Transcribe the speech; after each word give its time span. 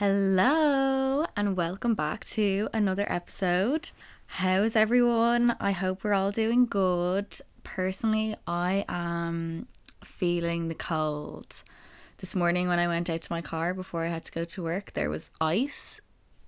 Hello, 0.00 1.26
and 1.36 1.58
welcome 1.58 1.94
back 1.94 2.24
to 2.28 2.70
another 2.72 3.04
episode. 3.12 3.90
How's 4.28 4.74
everyone? 4.74 5.54
I 5.60 5.72
hope 5.72 6.02
we're 6.02 6.14
all 6.14 6.30
doing 6.30 6.64
good. 6.64 7.36
Personally, 7.64 8.34
I 8.46 8.86
am 8.88 9.68
feeling 10.02 10.68
the 10.68 10.74
cold. 10.74 11.62
This 12.16 12.34
morning, 12.34 12.66
when 12.66 12.78
I 12.78 12.88
went 12.88 13.10
out 13.10 13.20
to 13.20 13.30
my 13.30 13.42
car 13.42 13.74
before 13.74 14.02
I 14.02 14.08
had 14.08 14.24
to 14.24 14.32
go 14.32 14.46
to 14.46 14.62
work, 14.62 14.94
there 14.94 15.10
was 15.10 15.32
ice 15.38 16.00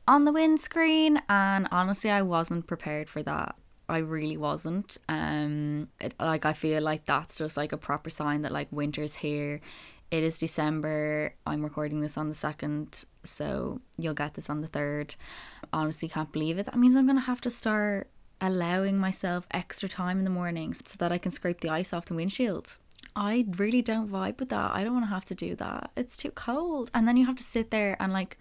on 0.09 0.25
the 0.25 0.33
windscreen, 0.33 1.21
and 1.29 1.69
honestly, 1.71 2.09
I 2.09 2.23
wasn't 2.23 2.67
prepared 2.67 3.11
for 3.11 3.23
that. 3.23 3.55
I 3.87 3.99
really 3.99 4.39
wasn't. 4.39 4.97
Um, 5.11 5.89
it, 6.01 6.15
like 6.19 6.47
I 6.47 6.55
feel 6.55 6.83
like 6.83 7.05
that's 7.05 7.37
just 7.37 7.59
like 7.59 7.73
a 7.73 7.77
proper 7.77 8.09
sign 8.09 8.41
that 8.43 8.53
like 8.53 8.69
winter's 8.71 9.17
here. 9.17 9.61
It 10.11 10.23
is 10.23 10.39
December. 10.39 11.35
I'm 11.47 11.63
recording 11.63 12.01
this 12.01 12.17
on 12.17 12.31
the 12.31 12.35
second, 12.35 13.05
so 13.25 13.81
you'll 13.99 14.15
get 14.15 14.35
this 14.35 14.51
on 14.51 14.61
the 14.61 14.69
third. 14.69 15.15
Honestly, 15.73 16.09
can't 16.09 16.33
believe 16.33 16.59
it. 16.59 16.67
That 16.67 16.79
means 16.79 16.97
I'm 16.97 17.07
gonna 17.07 17.21
have 17.21 17.41
to 17.43 17.51
start 17.51 18.09
allowing 18.41 18.99
myself 18.99 19.47
extra 19.53 19.89
time 19.89 20.19
in 20.19 20.25
the 20.25 20.31
mornings 20.31 20.83
so 20.85 20.97
that 20.99 21.13
I 21.13 21.19
can 21.19 21.31
scrape 21.31 21.61
the 21.61 21.71
ice 21.71 21.93
off 21.93 22.07
the 22.07 22.15
windshield. 22.15 22.77
I 23.15 23.47
really 23.57 23.83
don't 23.83 24.11
vibe 24.11 24.41
with 24.41 24.49
that. 24.49 24.75
I 24.75 24.85
don't 24.85 24.95
want 24.95 25.05
to 25.05 25.15
have 25.15 25.25
to 25.27 25.35
do 25.35 25.55
that. 25.57 25.91
It's 25.97 26.17
too 26.17 26.31
cold. 26.31 26.91
And 26.95 27.07
then 27.07 27.17
you 27.17 27.27
have 27.27 27.37
to 27.37 27.43
sit 27.43 27.71
there 27.71 27.97
and 28.01 28.13
like 28.13 28.39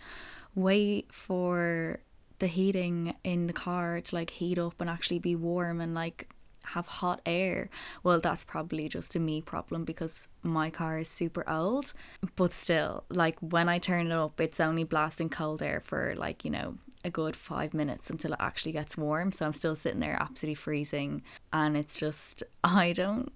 wait 0.56 1.14
for 1.14 2.00
the 2.40 2.48
heating 2.48 3.16
in 3.24 3.48
the 3.48 3.54
car 3.54 4.02
to 4.02 4.16
like 4.16 4.32
heat 4.32 4.58
up 4.58 4.80
and 4.80 4.90
actually 4.90 5.20
be 5.20 5.36
warm 5.36 5.82
and 5.82 5.94
like 5.94 6.30
have 6.74 6.88
hot 6.88 7.22
air. 7.26 7.70
Well, 8.04 8.20
that's 8.20 8.44
probably 8.44 8.90
just 8.90 9.16
a 9.16 9.20
me 9.20 9.42
problem 9.42 9.84
because 9.84 10.28
my 10.44 10.70
car 10.70 11.00
is 11.00 11.08
super 11.08 11.48
old. 11.50 11.94
But 12.36 12.54
still, 12.54 13.04
like 13.10 13.38
when 13.40 13.70
I 13.70 13.80
turn 13.80 14.08
it 14.08 14.14
up, 14.14 14.40
it's 14.40 14.60
only 14.60 14.84
blasting 14.84 15.30
cold 15.30 15.62
air 15.62 15.82
for 15.84 16.14
like, 16.16 16.44
you 16.44 16.52
know, 16.52 16.78
a 17.04 17.10
good 17.10 17.36
five 17.36 17.74
minutes 17.74 18.10
until 18.10 18.34
it 18.34 18.40
actually 18.40 18.74
gets 18.74 18.98
warm. 18.98 19.32
So 19.32 19.46
I'm 19.46 19.54
still 19.54 19.76
sitting 19.76 20.00
there 20.00 20.18
absolutely 20.20 20.56
freezing. 20.56 21.24
And 21.52 21.76
it's 21.76 21.98
just, 21.98 22.44
I 22.64 22.94
don't, 22.94 23.32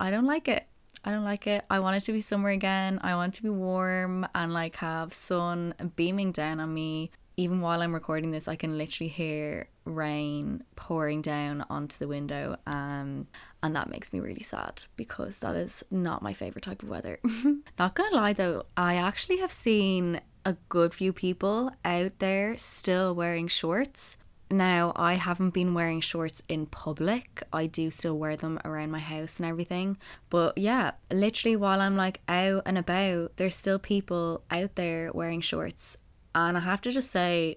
I 0.00 0.10
don't 0.10 0.26
like 0.26 0.48
it. 0.48 0.66
I 1.04 1.12
don't 1.12 1.24
like 1.24 1.46
it. 1.46 1.64
I 1.70 1.78
want 1.78 1.96
it 1.96 2.04
to 2.06 2.12
be 2.12 2.20
summer 2.20 2.50
again. 2.50 2.98
I 3.02 3.14
want 3.14 3.34
it 3.34 3.36
to 3.36 3.42
be 3.44 3.50
warm 3.50 4.26
and 4.34 4.52
like 4.52 4.76
have 4.76 5.14
sun 5.14 5.74
beaming 5.94 6.32
down 6.32 6.58
on 6.58 6.74
me 6.74 7.12
even 7.36 7.60
while 7.60 7.82
I'm 7.82 7.94
recording 7.94 8.30
this, 8.30 8.48
I 8.48 8.56
can 8.56 8.78
literally 8.78 9.08
hear 9.08 9.68
rain 9.84 10.64
pouring 10.74 11.20
down 11.20 11.64
onto 11.68 11.98
the 11.98 12.08
window. 12.08 12.56
Um, 12.66 13.26
and 13.62 13.76
that 13.76 13.90
makes 13.90 14.12
me 14.12 14.20
really 14.20 14.42
sad 14.42 14.84
because 14.96 15.40
that 15.40 15.54
is 15.54 15.84
not 15.90 16.22
my 16.22 16.32
favorite 16.32 16.62
type 16.62 16.82
of 16.82 16.88
weather. 16.88 17.18
not 17.78 17.94
gonna 17.94 18.16
lie 18.16 18.32
though, 18.32 18.64
I 18.76 18.96
actually 18.96 19.38
have 19.38 19.52
seen 19.52 20.20
a 20.46 20.56
good 20.68 20.94
few 20.94 21.12
people 21.12 21.72
out 21.84 22.18
there 22.20 22.56
still 22.56 23.14
wearing 23.14 23.48
shorts. 23.48 24.16
Now, 24.48 24.92
I 24.94 25.14
haven't 25.14 25.50
been 25.50 25.74
wearing 25.74 26.00
shorts 26.00 26.40
in 26.48 26.66
public. 26.66 27.42
I 27.52 27.66
do 27.66 27.90
still 27.90 28.16
wear 28.16 28.36
them 28.36 28.60
around 28.64 28.92
my 28.92 29.00
house 29.00 29.40
and 29.40 29.48
everything. 29.48 29.98
But 30.30 30.56
yeah, 30.56 30.92
literally 31.10 31.56
while 31.56 31.80
I'm 31.80 31.96
like 31.96 32.20
out 32.28 32.62
and 32.64 32.78
about, 32.78 33.36
there's 33.36 33.56
still 33.56 33.80
people 33.80 34.44
out 34.48 34.76
there 34.76 35.10
wearing 35.12 35.40
shorts 35.40 35.98
and 36.36 36.56
I 36.56 36.60
have 36.60 36.82
to 36.82 36.92
just 36.92 37.10
say, 37.10 37.56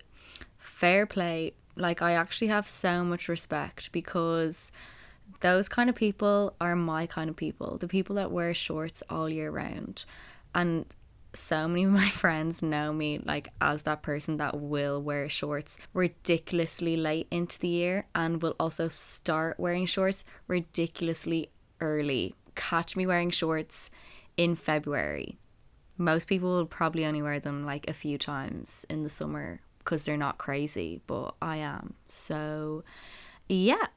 fair 0.58 1.06
play. 1.06 1.54
Like, 1.76 2.02
I 2.02 2.14
actually 2.14 2.48
have 2.48 2.66
so 2.66 3.04
much 3.04 3.28
respect 3.28 3.92
because 3.92 4.72
those 5.42 5.68
kind 5.68 5.90
of 5.90 5.96
people 5.96 6.56
are 6.62 6.78
my 6.78 7.06
kind 7.06 7.30
of 7.30 7.36
people. 7.36 7.78
The 7.78 7.90
people 7.90 8.16
that 8.16 8.32
wear 8.32 8.54
shorts 8.54 9.04
all 9.10 9.30
year 9.30 9.52
round. 9.52 10.06
And 10.56 10.86
so 11.34 11.68
many 11.68 11.84
of 11.84 11.92
my 12.04 12.08
friends 12.08 12.64
know 12.64 12.94
me 12.94 13.20
like 13.24 13.50
as 13.60 13.84
that 13.84 14.02
person 14.02 14.38
that 14.38 14.60
will 14.60 15.02
wear 15.02 15.28
shorts 15.28 15.78
ridiculously 15.94 16.96
late 16.98 17.28
into 17.30 17.60
the 17.60 17.68
year 17.68 18.08
and 18.16 18.42
will 18.42 18.56
also 18.60 18.88
start 18.88 19.60
wearing 19.60 19.86
shorts 19.86 20.24
ridiculously 20.48 21.50
early. 21.82 22.34
Catch 22.56 22.96
me 22.96 23.06
wearing 23.06 23.30
shorts 23.30 23.92
in 24.38 24.56
February 24.56 25.38
most 26.00 26.26
people 26.26 26.50
will 26.50 26.66
probably 26.66 27.06
only 27.06 27.22
wear 27.22 27.40
them 27.40 27.62
like 27.64 27.88
a 27.88 27.94
few 27.94 28.18
times 28.18 28.86
in 28.90 29.04
the 29.04 29.10
summer 29.10 29.60
because 29.80 30.06
they're 30.06 30.18
not 30.18 30.38
crazy, 30.38 31.02
but 31.06 31.36
I 31.42 31.58
am. 31.58 31.94
So, 32.08 32.84
yeah, 33.48 33.88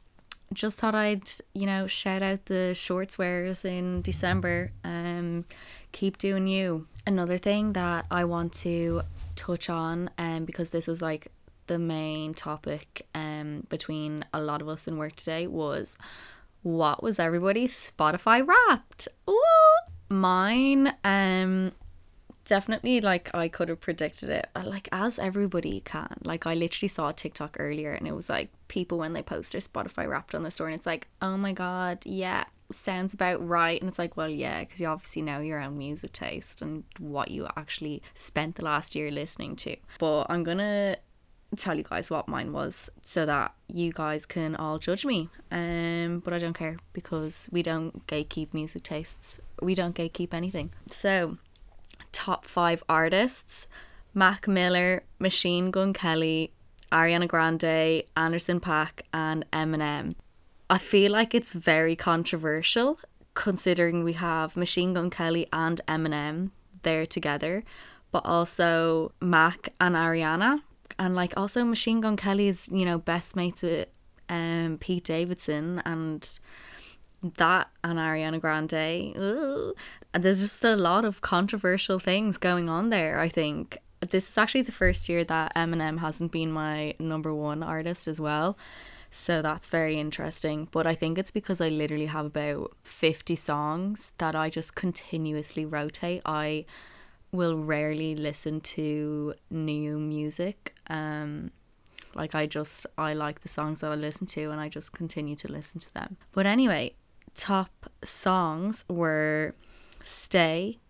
just 0.52 0.78
thought 0.78 0.94
I'd, 0.94 1.30
you 1.54 1.64
know, 1.64 1.86
shout 1.86 2.22
out 2.22 2.46
the 2.46 2.74
shorts 2.74 3.16
wearers 3.16 3.64
in 3.64 4.02
December. 4.02 4.72
Um, 4.84 5.44
keep 5.92 6.18
doing 6.18 6.46
you. 6.46 6.86
Another 7.06 7.38
thing 7.38 7.72
that 7.72 8.06
I 8.10 8.24
want 8.24 8.52
to 8.54 9.02
touch 9.36 9.70
on, 9.70 10.10
um, 10.18 10.44
because 10.44 10.70
this 10.70 10.86
was 10.86 11.00
like 11.00 11.28
the 11.68 11.78
main 11.78 12.34
topic 12.34 13.06
um 13.14 13.64
between 13.68 14.24
a 14.34 14.40
lot 14.40 14.60
of 14.60 14.68
us 14.68 14.88
in 14.88 14.96
work 14.96 15.14
today 15.14 15.46
was 15.46 15.96
what 16.62 17.02
was 17.02 17.18
everybody's 17.18 17.72
Spotify 17.72 18.46
wrapped? 18.46 19.08
Ooh. 19.30 19.38
Mine 20.08 20.92
um 21.04 21.72
definitely 22.44 23.00
like 23.00 23.30
I 23.34 23.48
could 23.48 23.68
have 23.68 23.80
predicted 23.80 24.28
it, 24.28 24.48
like 24.64 24.88
as 24.92 25.18
everybody 25.18 25.80
can. 25.80 26.16
Like 26.24 26.46
I 26.46 26.54
literally 26.54 26.88
saw 26.88 27.08
a 27.08 27.12
TikTok 27.12 27.56
earlier, 27.58 27.92
and 27.92 28.06
it 28.06 28.14
was 28.14 28.28
like 28.28 28.50
people 28.68 28.98
when 28.98 29.12
they 29.12 29.22
post 29.22 29.52
their 29.52 29.60
Spotify 29.60 30.08
wrapped 30.08 30.34
on 30.34 30.42
the 30.42 30.50
store, 30.50 30.68
and 30.68 30.76
it's 30.76 30.86
like, 30.86 31.08
oh 31.20 31.36
my 31.36 31.52
god, 31.52 31.98
yeah, 32.04 32.44
sounds 32.70 33.14
about 33.14 33.46
right. 33.46 33.80
And 33.80 33.88
it's 33.88 33.98
like, 33.98 34.16
well, 34.16 34.28
yeah, 34.28 34.60
because 34.60 34.80
you 34.80 34.86
obviously 34.86 35.22
know 35.22 35.40
your 35.40 35.60
own 35.60 35.78
music 35.78 36.12
taste 36.12 36.62
and 36.62 36.84
what 36.98 37.30
you 37.30 37.48
actually 37.56 38.02
spent 38.14 38.56
the 38.56 38.64
last 38.64 38.94
year 38.94 39.10
listening 39.10 39.56
to. 39.56 39.76
But 39.98 40.26
I'm 40.28 40.44
gonna 40.44 40.96
tell 41.56 41.76
you 41.76 41.82
guys 41.82 42.10
what 42.10 42.28
mine 42.28 42.52
was 42.52 42.90
so 43.02 43.26
that 43.26 43.52
you 43.68 43.92
guys 43.92 44.24
can 44.24 44.56
all 44.56 44.78
judge 44.78 45.04
me 45.04 45.28
um 45.50 46.20
but 46.24 46.32
i 46.32 46.38
don't 46.38 46.54
care 46.54 46.78
because 46.94 47.48
we 47.52 47.62
don't 47.62 48.06
gatekeep 48.06 48.54
music 48.54 48.82
tastes 48.82 49.38
we 49.60 49.74
don't 49.74 49.94
gatekeep 49.94 50.32
anything 50.32 50.70
so 50.90 51.36
top 52.12 52.44
five 52.46 52.82
artists 52.88 53.66
Mac 54.14 54.46
Miller, 54.46 55.02
Machine 55.18 55.70
Gun 55.70 55.92
Kelly, 55.92 56.52
Ariana 56.90 57.26
Grande, 57.26 58.04
Anderson 58.16 58.60
.Paak, 58.60 59.00
and 59.12 59.44
Eminem. 59.52 60.12
I 60.68 60.78
feel 60.78 61.12
like 61.12 61.34
it's 61.34 61.52
very 61.52 61.96
controversial 61.96 62.98
considering 63.34 64.04
we 64.04 64.12
have 64.14 64.56
Machine 64.56 64.94
Gun 64.94 65.10
Kelly 65.10 65.46
and 65.52 65.80
Eminem 65.88 66.50
there 66.82 67.06
together, 67.06 67.64
but 68.10 68.24
also 68.26 69.12
Mac 69.20 69.70
and 69.80 69.94
Ariana. 69.94 70.60
And 70.98 71.14
like 71.14 71.32
also 71.36 71.64
Machine 71.64 72.02
Gun 72.02 72.16
Kelly 72.16 72.48
is, 72.48 72.68
you 72.68 72.84
know, 72.84 72.98
best 72.98 73.34
mates 73.36 73.62
with 73.62 73.88
um 74.28 74.78
Pete 74.80 75.04
Davidson 75.04 75.82
and 75.84 76.38
that 77.36 77.70
and 77.84 77.98
Ariana 77.98 78.40
Grande. 78.40 79.16
Ooh. 79.16 79.74
There's 80.12 80.40
just 80.40 80.64
a 80.64 80.76
lot 80.76 81.04
of 81.04 81.20
controversial 81.20 81.98
things 81.98 82.36
going 82.36 82.68
on 82.68 82.90
there, 82.90 83.18
I 83.18 83.28
think. 83.28 83.78
This 84.00 84.28
is 84.28 84.36
actually 84.36 84.62
the 84.62 84.72
first 84.72 85.08
year 85.08 85.24
that 85.24 85.54
Eminem 85.54 85.98
hasn't 85.98 86.32
been 86.32 86.50
my 86.50 86.94
number 86.98 87.32
one 87.32 87.62
artist 87.62 88.08
as 88.08 88.20
well. 88.20 88.58
So 89.10 89.42
that's 89.42 89.68
very 89.68 90.00
interesting. 90.00 90.68
But 90.70 90.86
I 90.86 90.94
think 90.94 91.18
it's 91.18 91.30
because 91.30 91.60
I 91.60 91.68
literally 91.68 92.06
have 92.06 92.26
about 92.26 92.72
50 92.82 93.36
songs 93.36 94.12
that 94.18 94.34
I 94.34 94.50
just 94.50 94.74
continuously 94.74 95.64
rotate. 95.64 96.22
I 96.24 96.64
will 97.30 97.56
rarely 97.56 98.16
listen 98.16 98.60
to 98.60 99.34
new 99.50 99.98
music. 99.98 100.74
Um, 100.88 101.52
like 102.14 102.34
I 102.34 102.46
just 102.46 102.86
I 102.98 103.14
like 103.14 103.40
the 103.40 103.48
songs 103.48 103.80
that 103.80 103.90
I 103.90 103.94
listen 103.94 104.26
to 104.28 104.50
and 104.50 104.60
I 104.60 104.68
just 104.68 104.92
continue 104.92 105.36
to 105.36 105.50
listen 105.50 105.80
to 105.80 105.94
them. 105.94 106.16
But 106.32 106.46
anyway, 106.46 106.94
top 107.34 107.90
songs 108.04 108.84
were 108.88 109.54
Stay, 110.02 110.80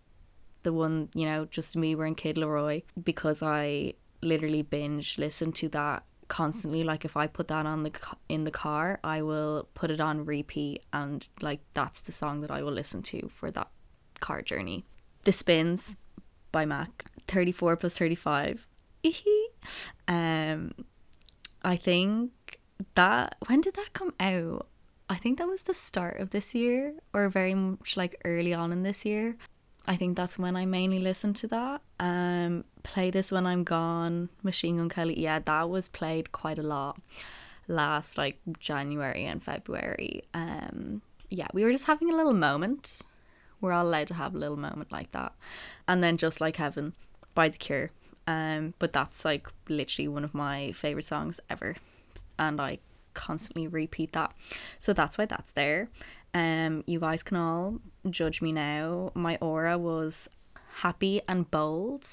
the 0.63 0.73
one, 0.73 1.11
you 1.15 1.27
know, 1.27 1.45
just 1.45 1.77
me 1.77 1.95
wearing 1.95 2.15
Kid 2.15 2.37
LAROI, 2.37 2.83
because 3.03 3.43
I 3.43 3.95
literally 4.23 4.63
binge 4.63 5.19
listen 5.19 5.53
to 5.53 5.69
that 5.71 6.05
constantly. 6.29 6.83
Like 6.83 7.05
if 7.05 7.17
i 7.17 7.27
put 7.27 7.49
that 7.49 7.67
on 7.67 7.83
the 7.83 7.93
in 8.29 8.45
the 8.45 8.51
car 8.51 8.99
i 9.05 9.21
will 9.21 9.69
put 9.75 9.91
it 9.91 10.01
on 10.01 10.25
repeat 10.25 10.83
and 10.93 11.29
like 11.43 11.61
that's 11.75 12.01
the 12.01 12.13
song 12.13 12.41
that 12.41 12.51
i 12.51 12.63
will 12.63 12.73
listen 12.73 13.03
to 13.03 13.29
for 13.29 13.51
that 13.51 13.69
car 14.21 14.41
journey. 14.41 14.87
The 15.25 15.33
spins 15.33 15.97
by 16.51 16.65
mac 16.65 17.05
34 17.29 17.77
plus 17.77 17.99
35 17.99 18.67
um 20.09 20.73
i 21.63 21.77
think 21.77 22.31
that 22.95 23.37
when 23.47 23.61
did 23.61 23.75
that 23.75 23.93
come 23.93 24.15
out 24.21 24.67
I 25.09 25.17
think 25.17 25.39
that 25.39 25.49
was 25.49 25.63
the 25.63 25.75
start 25.75 26.21
of 26.21 26.31
this 26.31 26.55
year 26.55 26.95
or 27.13 27.29
very 27.29 27.55
much 27.55 27.97
like 27.97 28.21
early 28.25 28.55
on 28.55 28.73
in 28.73 28.83
this 28.83 29.05
year. 29.05 29.37
I 29.87 29.97
think 29.97 30.17
that's 30.17 30.39
when 30.39 30.57
I 30.57 30.65
mainly 30.65 31.01
listened 31.01 31.37
to 31.37 31.49
that. 31.49 31.83
Um, 31.99 32.65
play 32.83 33.11
this 33.11 33.33
when 33.33 33.47
I'm 33.47 33.65
gone. 33.65 34.29
Machine 34.43 34.77
Gun 34.77 34.89
Kelly, 34.89 35.19
yeah, 35.19 35.41
that 35.41 35.69
was 35.69 35.89
played 35.89 36.33
quite 36.33 36.59
a 36.59 36.63
lot 36.63 37.01
last 37.69 38.19
like 38.19 38.39
January 38.59 39.25
and 39.25 39.43
February. 39.43 40.23
Um, 40.35 41.03
yeah, 41.31 41.49
we 41.53 41.65
were 41.65 41.73
just 41.73 41.87
having 41.87 42.11
a 42.11 42.17
little 42.17 42.33
moment. 42.33 43.03
We're 43.61 43.73
all 43.73 43.87
allowed 43.87 44.09
to 44.09 44.15
have 44.15 44.35
a 44.35 44.39
little 44.39 44.57
moment 44.57 44.93
like 44.93 45.13
that. 45.13 45.33
And 45.87 46.03
then 46.03 46.17
just 46.17 46.41
like 46.41 46.57
heaven 46.57 46.95
by 47.35 47.49
the 47.49 47.59
Cure. 47.59 47.91
Um, 48.27 48.75
but 48.79 48.93
that's 48.93 49.25
like 49.25 49.49
literally 49.69 50.09
one 50.09 50.25
of 50.25 50.35
my 50.35 50.73
favorite 50.73 51.05
songs 51.05 51.41
ever, 51.51 51.75
and 52.39 52.61
I 52.61 52.79
constantly 53.15 53.67
repeat 53.67 54.13
that. 54.13 54.33
So 54.79 54.93
that's 54.93 55.19
why 55.19 55.27
that's 55.27 55.53
there. 55.53 55.89
Um, 56.35 56.85
you 56.87 57.01
guys 57.01 57.23
can 57.23 57.37
all 57.37 57.81
judge 58.09 58.41
me 58.43 58.53
now. 58.53 59.13
My 59.15 59.37
aura 59.41 59.79
was 59.79 60.31
happy 60.77 61.21
and 61.29 61.51
bold. 61.51 62.07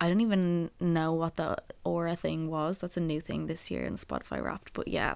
I 0.00 0.08
don't 0.08 0.20
even 0.20 0.70
know 0.80 1.12
what 1.12 1.36
the 1.36 1.56
aura 1.84 2.16
thing 2.16 2.50
was. 2.50 2.78
That's 2.78 2.96
a 2.96 3.00
new 3.00 3.20
thing 3.20 3.46
this 3.46 3.70
year 3.70 3.84
in 3.84 3.96
Spotify 3.96 4.42
Wrapped. 4.42 4.72
But 4.74 4.88
yeah, 4.88 5.14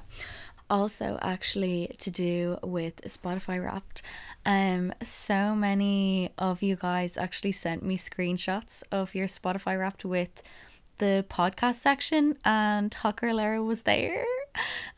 also 0.71 1.19
actually 1.21 1.95
to 1.99 2.11
do 2.11 2.59
with 2.63 3.01
Spotify 3.03 3.63
Wrapped. 3.63 4.03
Um, 4.47 4.93
so 5.03 5.55
many 5.55 6.31
of 6.39 6.63
you 6.63 6.77
guys 6.77 7.17
actually 7.17 7.53
sent 7.53 7.83
me 7.83 7.97
screenshots 7.97 8.83
of 8.91 9.15
your 9.15 9.27
Spotify 9.27 9.79
Wrapped 9.79 10.05
with 10.05 10.43
the 10.99 11.25
podcast 11.29 11.77
section, 11.77 12.37
and 12.45 12.93
Hot 12.93 13.21
Girl 13.21 13.39
Era 13.39 13.63
was 13.63 13.83
there, 13.83 14.25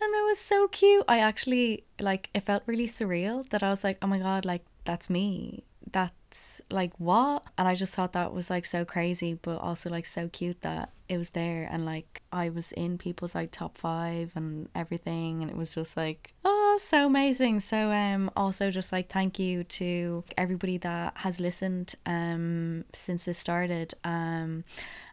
and 0.00 0.14
that 0.14 0.24
was 0.28 0.38
so 0.38 0.68
cute. 0.68 1.04
I 1.08 1.18
actually 1.18 1.84
like 2.00 2.30
it 2.34 2.44
felt 2.44 2.62
really 2.66 2.86
surreal 2.86 3.48
that 3.50 3.62
I 3.62 3.70
was 3.70 3.84
like, 3.84 3.98
oh 4.02 4.06
my 4.06 4.18
god, 4.18 4.44
like 4.44 4.64
that's 4.84 5.10
me. 5.10 5.64
That's 5.92 6.60
like 6.70 6.92
what? 6.98 7.44
And 7.58 7.66
I 7.66 7.74
just 7.74 7.94
thought 7.94 8.12
that 8.12 8.32
was 8.32 8.50
like 8.50 8.64
so 8.64 8.84
crazy, 8.84 9.34
but 9.34 9.58
also 9.58 9.90
like 9.90 10.06
so 10.06 10.28
cute 10.28 10.60
that 10.62 10.90
it 11.10 11.18
was 11.18 11.30
there 11.30 11.68
and 11.68 11.84
like 11.84 12.22
I 12.30 12.50
was 12.50 12.70
in 12.70 12.96
people's 12.96 13.34
like 13.34 13.50
top 13.50 13.76
five 13.76 14.30
and 14.36 14.68
everything 14.76 15.42
and 15.42 15.50
it 15.50 15.56
was 15.56 15.74
just 15.74 15.96
like 15.96 16.32
oh 16.44 16.78
so 16.80 17.06
amazing 17.06 17.58
so 17.58 17.90
um 17.90 18.30
also 18.36 18.70
just 18.70 18.92
like 18.92 19.08
thank 19.10 19.36
you 19.36 19.64
to 19.64 20.22
everybody 20.38 20.78
that 20.78 21.16
has 21.16 21.40
listened 21.40 21.96
um 22.06 22.84
since 22.92 23.24
this 23.24 23.38
started 23.38 23.92
um 24.04 24.62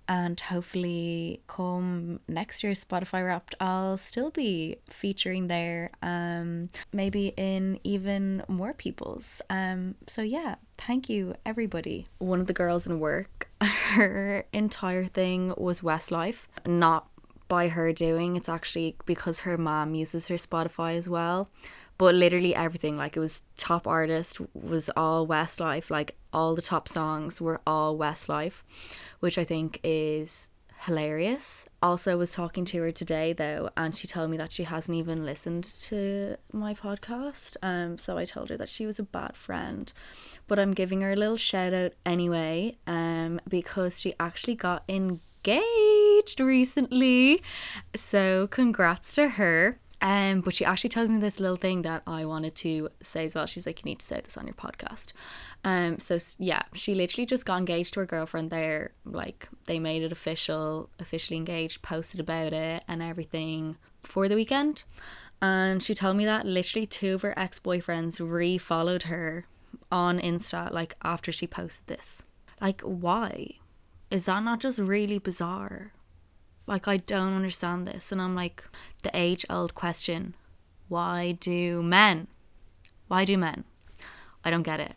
and 0.08 0.40
hopefully 0.40 1.42
come 1.48 2.20
next 2.28 2.64
year's 2.64 2.84
Spotify 2.84 3.26
Wrapped 3.26 3.56
I'll 3.60 3.98
still 3.98 4.32
be 4.32 4.78
featuring 4.90 5.48
there 5.48 5.92
um 6.02 6.70
maybe 6.94 7.34
in 7.38 7.80
even 7.84 8.44
more 8.48 8.74
people's. 8.74 9.42
Um 9.50 9.96
so 10.08 10.22
yeah 10.22 10.56
thank 10.78 11.10
you 11.10 11.36
everybody. 11.46 12.08
One 12.20 12.40
of 12.40 12.48
the 12.48 12.54
girls 12.54 12.88
in 12.88 13.00
work 13.00 13.50
her 13.62 14.46
entire 14.54 15.06
thing 15.06 15.54
was 15.58 15.82
Westlife. 15.82 16.46
Not 16.66 17.08
by 17.48 17.70
her 17.70 17.94
doing 17.94 18.36
it's 18.36 18.50
actually 18.50 18.98
because 19.06 19.42
her 19.42 19.58
mom 19.58 19.94
uses 19.96 20.28
her 20.28 20.36
Spotify 20.36 20.98
as 20.98 21.08
well 21.08 21.50
but 21.98 22.14
literally 22.16 22.54
everything 22.56 22.98
like 22.98 23.18
it 23.18 23.20
was 23.20 23.44
top 23.56 23.88
artist 23.88 24.40
was 24.54 24.90
all 24.96 25.28
Westlife 25.28 25.90
like 25.90 26.16
all 26.32 26.56
the 26.56 26.62
top 26.62 26.88
songs 26.88 27.42
were 27.42 27.60
all 27.66 27.98
Westlife 27.98 28.62
which 29.20 29.38
I 29.38 29.44
think 29.44 29.80
is 29.84 30.50
hilarious. 30.82 31.66
Also 31.82 32.18
was 32.18 32.34
talking 32.34 32.66
to 32.66 32.82
her 32.82 32.92
today 32.92 33.34
though 33.34 33.70
and 33.76 33.96
she 33.96 34.08
told 34.08 34.30
me 34.30 34.38
that 34.38 34.52
she 34.52 34.64
hasn't 34.64 34.98
even 34.98 35.26
listened 35.26 35.64
to 35.64 36.38
my 36.54 36.74
podcast. 36.74 37.58
Um 37.62 37.98
so 37.98 38.18
I 38.18 38.26
told 38.26 38.50
her 38.50 38.58
that 38.58 38.70
she 38.70 38.86
was 38.86 39.00
a 39.00 39.04
bad 39.04 39.36
friend. 39.36 39.92
But 40.48 40.60
I'm 40.60 40.74
giving 40.74 41.02
her 41.02 41.14
a 41.14 41.16
little 41.16 41.38
shout 41.38 41.74
out 41.74 41.94
anyway 42.06 42.78
um 42.86 43.40
because 43.48 44.00
she 44.00 44.14
actually 44.20 44.56
got 44.56 44.84
engaged 44.88 46.40
recently. 46.40 47.42
So 47.96 48.48
congrats 48.48 49.16
to 49.16 49.30
her. 49.30 49.80
Um, 50.00 50.42
but 50.42 50.54
she 50.54 50.64
actually 50.64 50.92
told 50.92 51.10
me 51.10 51.20
this 51.20 51.40
little 51.40 51.56
thing 51.56 51.82
that 51.82 52.04
I 52.06 52.26
wanted 52.26 52.56
to 52.56 52.90
say 53.02 53.26
as 53.26 53.34
well. 53.34 53.48
She's 53.48 53.66
like, 53.66 53.80
you 53.80 53.90
need 53.90 54.00
to 54.00 54.06
say 54.06 54.22
this 54.22 54.38
on 54.38 54.46
your 54.46 54.54
podcast. 54.54 55.14
Um, 55.64 56.00
so 56.00 56.20
yeah, 56.38 56.64
she 56.74 56.94
literally 56.94 57.26
just 57.26 57.46
got 57.46 57.58
engaged 57.58 57.94
to 57.96 58.02
her 58.02 58.06
girlfriend 58.06 58.52
there. 58.52 58.92
Like 59.06 59.50
they 59.66 59.80
made 59.80 60.04
it 60.04 60.12
official, 60.12 60.90
officially 61.00 61.38
engaged, 61.38 61.82
posted 61.82 62.20
about 62.20 62.54
it 62.54 62.84
and 62.88 63.02
everything 63.02 63.78
for 64.02 64.28
the 64.28 64.36
weekend. 64.36 64.84
And 65.42 65.82
she 65.82 65.94
told 65.94 66.18
me 66.18 66.26
that 66.26 66.46
literally 66.46 66.86
two 66.86 67.16
of 67.16 67.22
her 67.24 67.38
ex 67.38 67.60
boyfriends 67.60 68.20
re-followed 68.20 69.04
her 69.04 69.46
on 69.92 70.20
Insta 70.20 70.72
like 70.72 70.96
after 71.04 71.32
she 71.32 71.48
posted 71.48 71.88
this. 71.88 72.22
Like 72.62 72.82
why? 72.82 73.58
Is 74.12 74.26
that 74.26 74.44
not 74.44 74.60
just 74.60 74.80
really 74.80 75.18
bizarre? 75.18 75.92
Like, 76.68 76.88
I 76.88 76.98
don't 76.98 77.34
understand 77.34 77.88
this. 77.88 78.12
And 78.12 78.22
I'm 78.22 78.36
like, 78.36 78.64
the 79.04 79.12
age 79.14 79.46
old 79.50 79.74
question 79.74 80.36
why 80.90 81.34
do 81.34 81.84
men? 81.84 82.28
Why 83.08 83.26
do 83.26 83.38
men? 83.38 83.66
I 84.44 84.50
don't 84.50 84.64
get 84.64 84.80
it. 84.80 84.96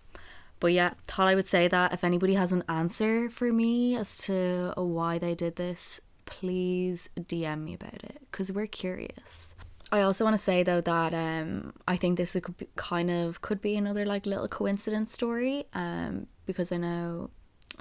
But 0.61 0.73
yeah, 0.73 0.93
thought 1.07 1.27
I 1.27 1.35
would 1.35 1.47
say 1.47 1.69
that 1.69 1.93
if 1.93 2.05
anybody 2.05 2.35
has 2.35 2.53
an 2.53 2.65
answer 2.69 3.31
for 3.31 3.53
me 3.53 3.97
as 3.97 4.19
to 4.19 4.73
why 4.77 5.19
they 5.19 5.35
did 5.35 5.57
this, 5.57 6.01
please 6.27 7.09
DM 7.19 7.65
me 7.65 7.75
about 7.75 8.05
it 8.05 8.19
because 8.31 8.53
we're 8.53 8.67
curious. 8.67 9.55
I 9.91 10.03
also 10.03 10.23
want 10.23 10.35
to 10.35 10.43
say 10.43 10.63
though 10.63 10.83
that 10.83 11.13
um 11.13 11.73
I 11.89 11.97
think 11.97 12.17
this 12.17 12.37
could 12.41 12.57
be, 12.57 12.69
kind 12.77 13.11
of 13.11 13.41
could 13.41 13.61
be 13.61 13.75
another 13.77 14.07
like 14.07 14.27
little 14.27 14.47
coincidence 14.47 15.13
story 15.13 15.65
um 15.73 16.29
because 16.47 16.71
I 16.71 16.77
know 16.77 17.31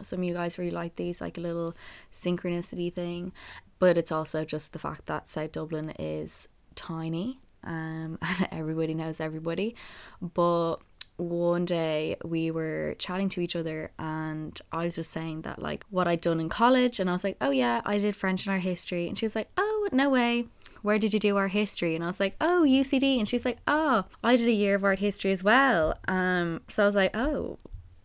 some 0.01 0.19
of 0.19 0.25
you 0.25 0.33
guys 0.33 0.57
really 0.57 0.71
like 0.71 0.95
these 0.95 1.21
like 1.21 1.37
a 1.37 1.41
little 1.41 1.75
synchronicity 2.11 2.91
thing 2.91 3.33
but 3.79 3.97
it's 3.97 4.11
also 4.11 4.45
just 4.45 4.73
the 4.73 4.79
fact 4.79 5.05
that 5.07 5.27
South 5.27 5.53
Dublin 5.53 5.93
is 5.97 6.47
tiny 6.75 7.39
um, 7.63 8.17
and 8.21 8.47
everybody 8.51 8.93
knows 8.93 9.19
everybody. 9.19 9.75
But 10.21 10.77
one 11.17 11.65
day 11.65 12.15
we 12.23 12.49
were 12.49 12.95
chatting 12.97 13.27
to 13.27 13.41
each 13.41 13.55
other 13.55 13.91
and 13.99 14.57
I 14.71 14.85
was 14.85 14.95
just 14.95 15.11
saying 15.11 15.41
that 15.41 15.61
like 15.61 15.83
what 15.89 16.07
I'd 16.07 16.21
done 16.21 16.39
in 16.39 16.47
college 16.47 16.99
and 16.99 17.09
I 17.09 17.13
was 17.13 17.23
like, 17.23 17.37
"Oh 17.41 17.51
yeah, 17.51 17.81
I 17.85 17.97
did 17.97 18.15
French 18.15 18.45
and 18.45 18.53
art 18.53 18.63
history." 18.63 19.07
And 19.07 19.17
she 19.17 19.25
was 19.25 19.35
like, 19.35 19.49
"Oh, 19.57 19.89
no 19.91 20.09
way. 20.09 20.45
Where 20.81 20.97
did 20.97 21.13
you 21.13 21.19
do 21.19 21.35
art 21.35 21.51
history?" 21.51 21.95
And 21.95 22.03
I 22.03 22.07
was 22.07 22.21
like, 22.21 22.35
"Oh, 22.39 22.63
UCD." 22.65 23.19
And 23.19 23.27
she's 23.27 23.45
like, 23.45 23.57
"Oh, 23.67 24.05
I 24.23 24.35
did 24.37 24.47
a 24.47 24.53
year 24.53 24.75
of 24.75 24.83
art 24.83 24.99
history 24.99 25.31
as 25.31 25.43
well." 25.43 25.97
Um 26.07 26.61
so 26.69 26.83
I 26.83 26.85
was 26.85 26.95
like, 26.95 27.15
"Oh, 27.15 27.57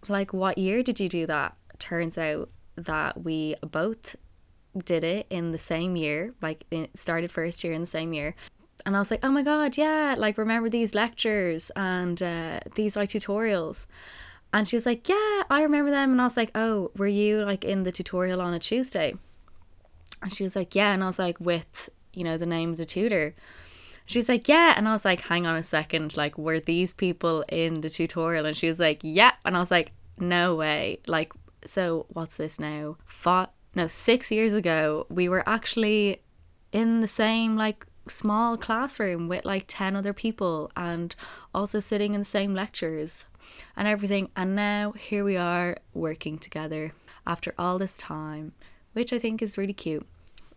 like 0.08 0.32
what 0.32 0.58
year 0.58 0.82
did 0.82 0.98
you 0.98 1.08
do 1.08 1.26
that?" 1.26 1.56
Turns 1.78 2.18
out 2.18 2.50
that 2.76 3.22
we 3.22 3.54
both 3.62 4.16
did 4.84 5.04
it 5.04 5.26
in 5.30 5.52
the 5.52 5.58
same 5.58 5.96
year, 5.96 6.34
like 6.42 6.64
it 6.70 6.96
started 6.96 7.30
first 7.30 7.62
year 7.64 7.72
in 7.72 7.80
the 7.80 7.86
same 7.86 8.12
year. 8.12 8.34
And 8.86 8.96
I 8.96 8.98
was 8.98 9.10
like, 9.10 9.24
oh 9.24 9.30
my 9.30 9.42
God, 9.42 9.76
yeah, 9.76 10.14
like 10.18 10.36
remember 10.36 10.68
these 10.68 10.94
lectures 10.94 11.70
and 11.76 12.22
uh, 12.22 12.60
these 12.74 12.96
like 12.96 13.08
tutorials. 13.08 13.86
And 14.52 14.68
she 14.68 14.76
was 14.76 14.86
like, 14.86 15.08
yeah, 15.08 15.42
I 15.50 15.62
remember 15.62 15.90
them. 15.90 16.12
And 16.12 16.20
I 16.20 16.24
was 16.24 16.36
like, 16.36 16.50
oh, 16.54 16.90
were 16.96 17.08
you 17.08 17.44
like 17.44 17.64
in 17.64 17.82
the 17.82 17.92
tutorial 17.92 18.40
on 18.40 18.54
a 18.54 18.58
Tuesday? 18.58 19.14
And 20.22 20.32
she 20.32 20.44
was 20.44 20.54
like, 20.54 20.74
yeah. 20.74 20.92
And 20.92 21.02
I 21.02 21.06
was 21.06 21.18
like, 21.18 21.40
with, 21.40 21.88
you 22.12 22.24
know, 22.24 22.38
the 22.38 22.46
name 22.46 22.70
of 22.70 22.76
the 22.76 22.86
tutor. 22.86 23.34
She's 24.06 24.28
like, 24.28 24.48
yeah. 24.48 24.74
And 24.76 24.86
I 24.86 24.92
was 24.92 25.04
like, 25.04 25.22
hang 25.22 25.46
on 25.46 25.56
a 25.56 25.64
second. 25.64 26.16
Like, 26.16 26.38
were 26.38 26.60
these 26.60 26.92
people 26.92 27.44
in 27.48 27.80
the 27.80 27.90
tutorial? 27.90 28.46
And 28.46 28.56
she 28.56 28.68
was 28.68 28.78
like, 28.78 29.00
yeah. 29.02 29.32
And 29.44 29.56
I 29.56 29.60
was 29.60 29.70
like, 29.70 29.92
no 30.18 30.54
way. 30.54 31.00
Like, 31.06 31.32
so 31.66 32.06
what's 32.10 32.36
this 32.36 32.60
now? 32.60 32.96
Five, 33.06 33.48
no, 33.74 33.86
six 33.86 34.30
years 34.30 34.54
ago, 34.54 35.06
we 35.08 35.28
were 35.28 35.46
actually 35.48 36.22
in 36.72 37.00
the 37.00 37.08
same 37.08 37.56
like 37.56 37.86
small 38.08 38.56
classroom 38.56 39.28
with 39.28 39.44
like 39.44 39.64
10 39.66 39.96
other 39.96 40.12
people 40.12 40.70
and 40.76 41.14
also 41.54 41.80
sitting 41.80 42.14
in 42.14 42.20
the 42.20 42.24
same 42.24 42.54
lectures 42.54 43.26
and 43.76 43.88
everything. 43.88 44.28
And 44.36 44.54
now 44.54 44.92
here 44.92 45.24
we 45.24 45.36
are 45.36 45.76
working 45.92 46.38
together 46.38 46.92
after 47.26 47.54
all 47.58 47.78
this 47.78 47.96
time, 47.96 48.52
which 48.92 49.12
I 49.12 49.18
think 49.18 49.42
is 49.42 49.58
really 49.58 49.72
cute. 49.72 50.06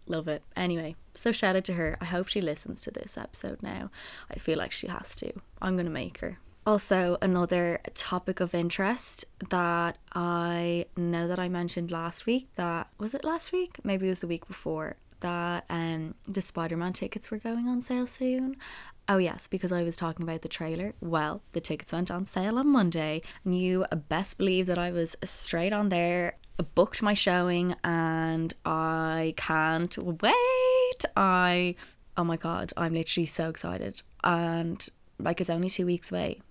Love 0.08 0.28
it. 0.28 0.42
Anyway, 0.56 0.96
so 1.14 1.32
shout 1.32 1.56
out 1.56 1.66
to 1.66 1.74
her. 1.74 1.98
I 2.00 2.06
hope 2.06 2.28
she 2.28 2.42
listens 2.42 2.82
to 2.82 2.92
this 2.92 3.18
episode 3.18 3.62
now. 3.62 3.90
I 4.32 4.40
feel 4.40 4.58
like 4.58 4.72
she 4.72 4.88
has 4.88 5.16
to. 5.18 5.34
I'm 5.62 5.76
going 5.76 5.86
to 5.86 5.92
make 5.92 6.20
her. 6.20 6.40
Also, 6.68 7.18
another 7.22 7.80
topic 7.94 8.42
of 8.42 8.54
interest 8.54 9.24
that 9.52 9.98
I 10.14 10.86
know 10.98 11.30
that 11.30 11.40
I 11.40 11.48
mentioned 11.48 11.92
last 11.92 12.26
week 12.26 12.50
that 12.56 12.90
was 12.98 13.14
it 13.14 13.24
last 13.24 13.54
week? 13.54 13.78
Maybe 13.86 14.08
it 14.08 14.10
was 14.10 14.20
the 14.20 14.28
week 14.28 14.46
before 14.50 14.98
that 15.22 15.64
um 15.70 16.14
the 16.28 16.42
Spider-Man 16.42 16.92
tickets 16.92 17.32
were 17.32 17.38
going 17.38 17.70
on 17.70 17.80
sale 17.80 18.06
soon. 18.06 18.58
Oh 19.08 19.18
yes, 19.18 19.48
because 19.48 19.72
I 19.72 19.84
was 19.84 19.96
talking 19.96 20.24
about 20.24 20.42
the 20.42 20.50
trailer. 20.50 20.94
Well, 21.00 21.42
the 21.54 21.62
tickets 21.62 21.94
went 21.94 22.12
on 22.12 22.26
sale 22.26 22.60
on 22.60 22.68
Monday, 22.68 23.22
and 23.46 23.58
you 23.58 23.86
best 24.10 24.38
believe 24.38 24.66
that 24.66 24.78
I 24.78 24.92
was 24.92 25.16
straight 25.24 25.72
on 25.72 25.88
there, 25.88 26.36
booked 26.76 27.02
my 27.02 27.14
showing, 27.14 27.76
and 27.86 28.54
I 28.66 29.36
can't 29.38 29.98
wait. 30.22 31.06
I 31.16 31.76
oh 32.18 32.26
my 32.26 32.36
god, 32.36 32.74
I'm 32.76 32.94
literally 32.94 33.26
so 33.26 33.48
excited. 33.48 34.02
And 34.22 34.86
like 35.18 35.40
it's 35.40 35.50
only 35.50 35.70
two 35.70 35.86
weeks 35.86 36.12
away 36.12 36.42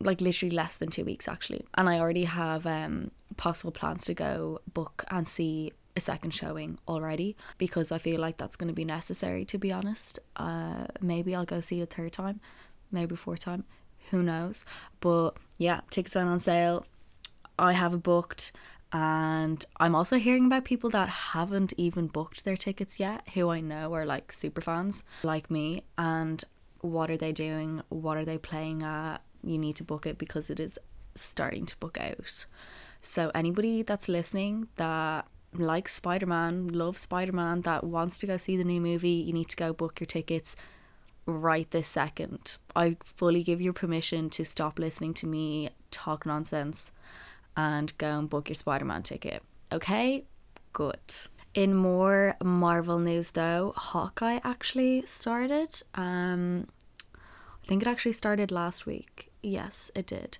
like 0.00 0.20
literally 0.20 0.54
less 0.54 0.76
than 0.76 0.90
two 0.90 1.04
weeks 1.04 1.28
actually 1.28 1.64
and 1.74 1.88
i 1.88 1.98
already 1.98 2.24
have 2.24 2.66
um 2.66 3.10
possible 3.36 3.72
plans 3.72 4.04
to 4.04 4.14
go 4.14 4.58
book 4.72 5.04
and 5.10 5.26
see 5.26 5.72
a 5.96 6.00
second 6.00 6.32
showing 6.32 6.78
already 6.86 7.36
because 7.58 7.90
i 7.90 7.98
feel 7.98 8.20
like 8.20 8.36
that's 8.36 8.56
going 8.56 8.68
to 8.68 8.74
be 8.74 8.84
necessary 8.84 9.44
to 9.44 9.58
be 9.58 9.72
honest 9.72 10.18
uh 10.36 10.86
maybe 11.00 11.34
i'll 11.34 11.44
go 11.46 11.60
see 11.60 11.80
a 11.80 11.86
third 11.86 12.12
time 12.12 12.40
maybe 12.92 13.16
fourth 13.16 13.40
time 13.40 13.64
who 14.10 14.22
knows 14.22 14.64
but 15.00 15.30
yeah 15.58 15.80
tickets 15.90 16.14
went 16.14 16.28
on 16.28 16.38
sale 16.38 16.86
i 17.58 17.72
have 17.72 17.94
it 17.94 18.02
booked 18.02 18.52
And 18.92 19.64
I'm 19.78 19.94
also 19.94 20.16
hearing 20.16 20.46
about 20.46 20.64
people 20.64 20.90
that 20.90 21.08
haven't 21.08 21.72
even 21.76 22.06
booked 22.06 22.44
their 22.44 22.56
tickets 22.56 23.00
yet, 23.00 23.28
who 23.34 23.50
I 23.50 23.60
know 23.60 23.92
are 23.94 24.06
like 24.06 24.30
super 24.30 24.60
fans 24.60 25.04
like 25.24 25.50
me. 25.50 25.82
And 25.98 26.42
what 26.80 27.10
are 27.10 27.16
they 27.16 27.32
doing? 27.32 27.82
What 27.88 28.16
are 28.16 28.24
they 28.24 28.38
playing 28.38 28.82
at? 28.82 29.18
You 29.46 29.58
need 29.58 29.76
to 29.76 29.84
book 29.84 30.06
it 30.06 30.18
because 30.18 30.50
it 30.50 30.60
is 30.60 30.78
starting 31.14 31.66
to 31.66 31.76
book 31.78 31.98
out. 32.00 32.44
So, 33.02 33.30
anybody 33.34 33.82
that's 33.82 34.08
listening 34.08 34.68
that 34.76 35.26
likes 35.54 35.94
Spider 35.94 36.26
Man, 36.26 36.68
loves 36.68 37.00
Spider 37.00 37.32
Man, 37.32 37.62
that 37.62 37.84
wants 37.84 38.18
to 38.18 38.26
go 38.26 38.36
see 38.36 38.56
the 38.56 38.64
new 38.64 38.80
movie, 38.80 39.08
you 39.08 39.32
need 39.32 39.48
to 39.50 39.56
go 39.56 39.72
book 39.72 40.00
your 40.00 40.06
tickets 40.06 40.56
right 41.26 41.70
this 41.70 41.88
second. 41.88 42.56
I 42.74 42.96
fully 43.04 43.42
give 43.42 43.60
you 43.60 43.72
permission 43.72 44.30
to 44.30 44.44
stop 44.44 44.78
listening 44.78 45.14
to 45.14 45.26
me 45.26 45.70
talk 45.90 46.26
nonsense 46.26 46.92
and 47.56 47.96
go 47.98 48.18
and 48.18 48.30
book 48.30 48.48
your 48.48 48.56
Spider 48.56 48.84
Man 48.84 49.02
ticket. 49.02 49.42
Okay? 49.72 50.24
Good. 50.72 51.00
In 51.54 51.74
more 51.74 52.36
Marvel 52.42 52.98
news 52.98 53.32
though, 53.32 53.72
Hawkeye 53.76 54.40
actually 54.44 55.04
started. 55.06 55.82
Um 55.94 56.68
I 57.14 57.66
think 57.66 57.82
it 57.82 57.88
actually 57.88 58.12
started 58.12 58.52
last 58.52 58.86
week. 58.86 59.32
Yes, 59.46 59.92
it 59.94 60.06
did. 60.06 60.38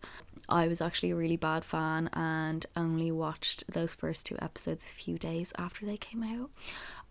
I 0.48 0.66
was 0.66 0.80
actually 0.80 1.12
a 1.12 1.16
really 1.16 1.36
bad 1.36 1.64
fan 1.64 2.10
and 2.12 2.66
only 2.74 3.12
watched 3.12 3.62
those 3.72 3.94
first 3.94 4.26
two 4.26 4.36
episodes 4.42 4.82
a 4.82 4.88
few 4.88 5.16
days 5.16 5.52
after 5.56 5.86
they 5.86 5.96
came 5.96 6.24
out. 6.24 6.50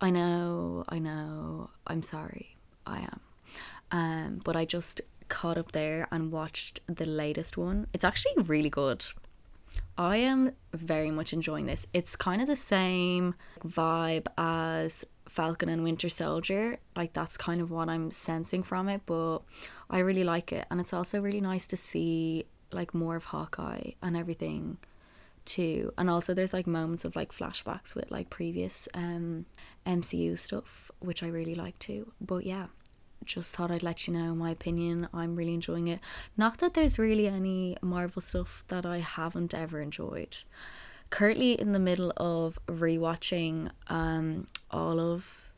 I 0.02 0.10
know, 0.10 0.84
I 0.90 1.00
know, 1.00 1.70
I'm 1.88 2.04
sorry. 2.04 2.58
I 2.86 3.00
am. 3.00 3.20
Um, 3.92 4.42
but 4.44 4.58
I 4.58 4.66
just 4.66 5.00
caught 5.30 5.58
up 5.58 5.72
there 5.72 6.06
and 6.12 6.34
watched 6.34 6.82
the 6.88 7.06
latest 7.06 7.58
one. 7.58 7.88
It's 7.94 8.04
actually 8.04 8.44
really 8.44 8.70
good. 8.70 9.06
I 9.98 10.18
am 10.18 10.52
very 10.74 11.12
much 11.12 11.32
enjoying 11.32 11.66
this. 11.66 11.88
It's 11.94 12.18
kind 12.18 12.42
of 12.42 12.48
the 12.48 12.58
same 12.58 13.36
vibe 13.66 14.28
as 14.38 15.06
Falcon 15.36 15.68
and 15.68 15.84
Winter 15.84 16.08
Soldier. 16.08 16.78
Like 16.96 17.12
that's 17.12 17.36
kind 17.36 17.60
of 17.60 17.70
what 17.70 17.90
I'm 17.90 18.10
sensing 18.10 18.64
from 18.64 18.88
it, 18.88 19.02
but 19.06 19.40
I 19.90 20.00
really 20.00 20.24
like 20.24 20.54
it. 20.54 20.66
And 20.72 20.80
it's 20.80 20.94
also 20.94 21.20
really 21.20 21.42
nice 21.42 21.68
to 21.68 21.78
see 21.78 22.46
like 22.72 22.94
more 22.94 23.18
of 23.18 23.26
Hawkeye 23.26 23.92
and 24.02 24.16
everything 24.16 24.78
too. 25.44 25.92
And 25.98 26.10
also 26.10 26.34
there's 26.34 26.54
like 26.54 26.68
moments 26.68 27.04
of 27.04 27.18
like 27.18 27.34
flashbacks 27.34 27.94
with 27.96 28.10
like 28.10 28.30
previous 28.30 28.88
um 28.94 29.46
MCU 29.86 30.38
stuff, 30.38 30.90
which 31.00 31.22
I 31.22 31.28
really 31.28 31.56
like 31.56 31.78
too. 31.80 32.14
But 32.22 32.46
yeah, 32.46 32.68
just 33.26 33.54
thought 33.54 33.72
I'd 33.72 33.84
let 33.84 34.08
you 34.08 34.14
know 34.14 34.34
my 34.34 34.52
opinion. 34.52 35.10
I'm 35.14 35.36
really 35.36 35.54
enjoying 35.54 35.90
it. 35.90 36.00
Not 36.38 36.60
that 36.60 36.76
there's 36.76 36.98
really 36.98 37.28
any 37.28 37.76
Marvel 37.82 38.22
stuff 38.22 38.64
that 38.70 38.86
I 38.86 39.00
haven't 39.00 39.54
ever 39.54 39.82
enjoyed. 39.82 40.38
Currently 41.10 41.54
in 41.54 41.72
the 41.72 41.80
middle 41.80 42.12
of 42.18 42.60
rewatching 42.68 43.72
um 43.88 44.48
all 44.72 45.00
of 45.00 45.50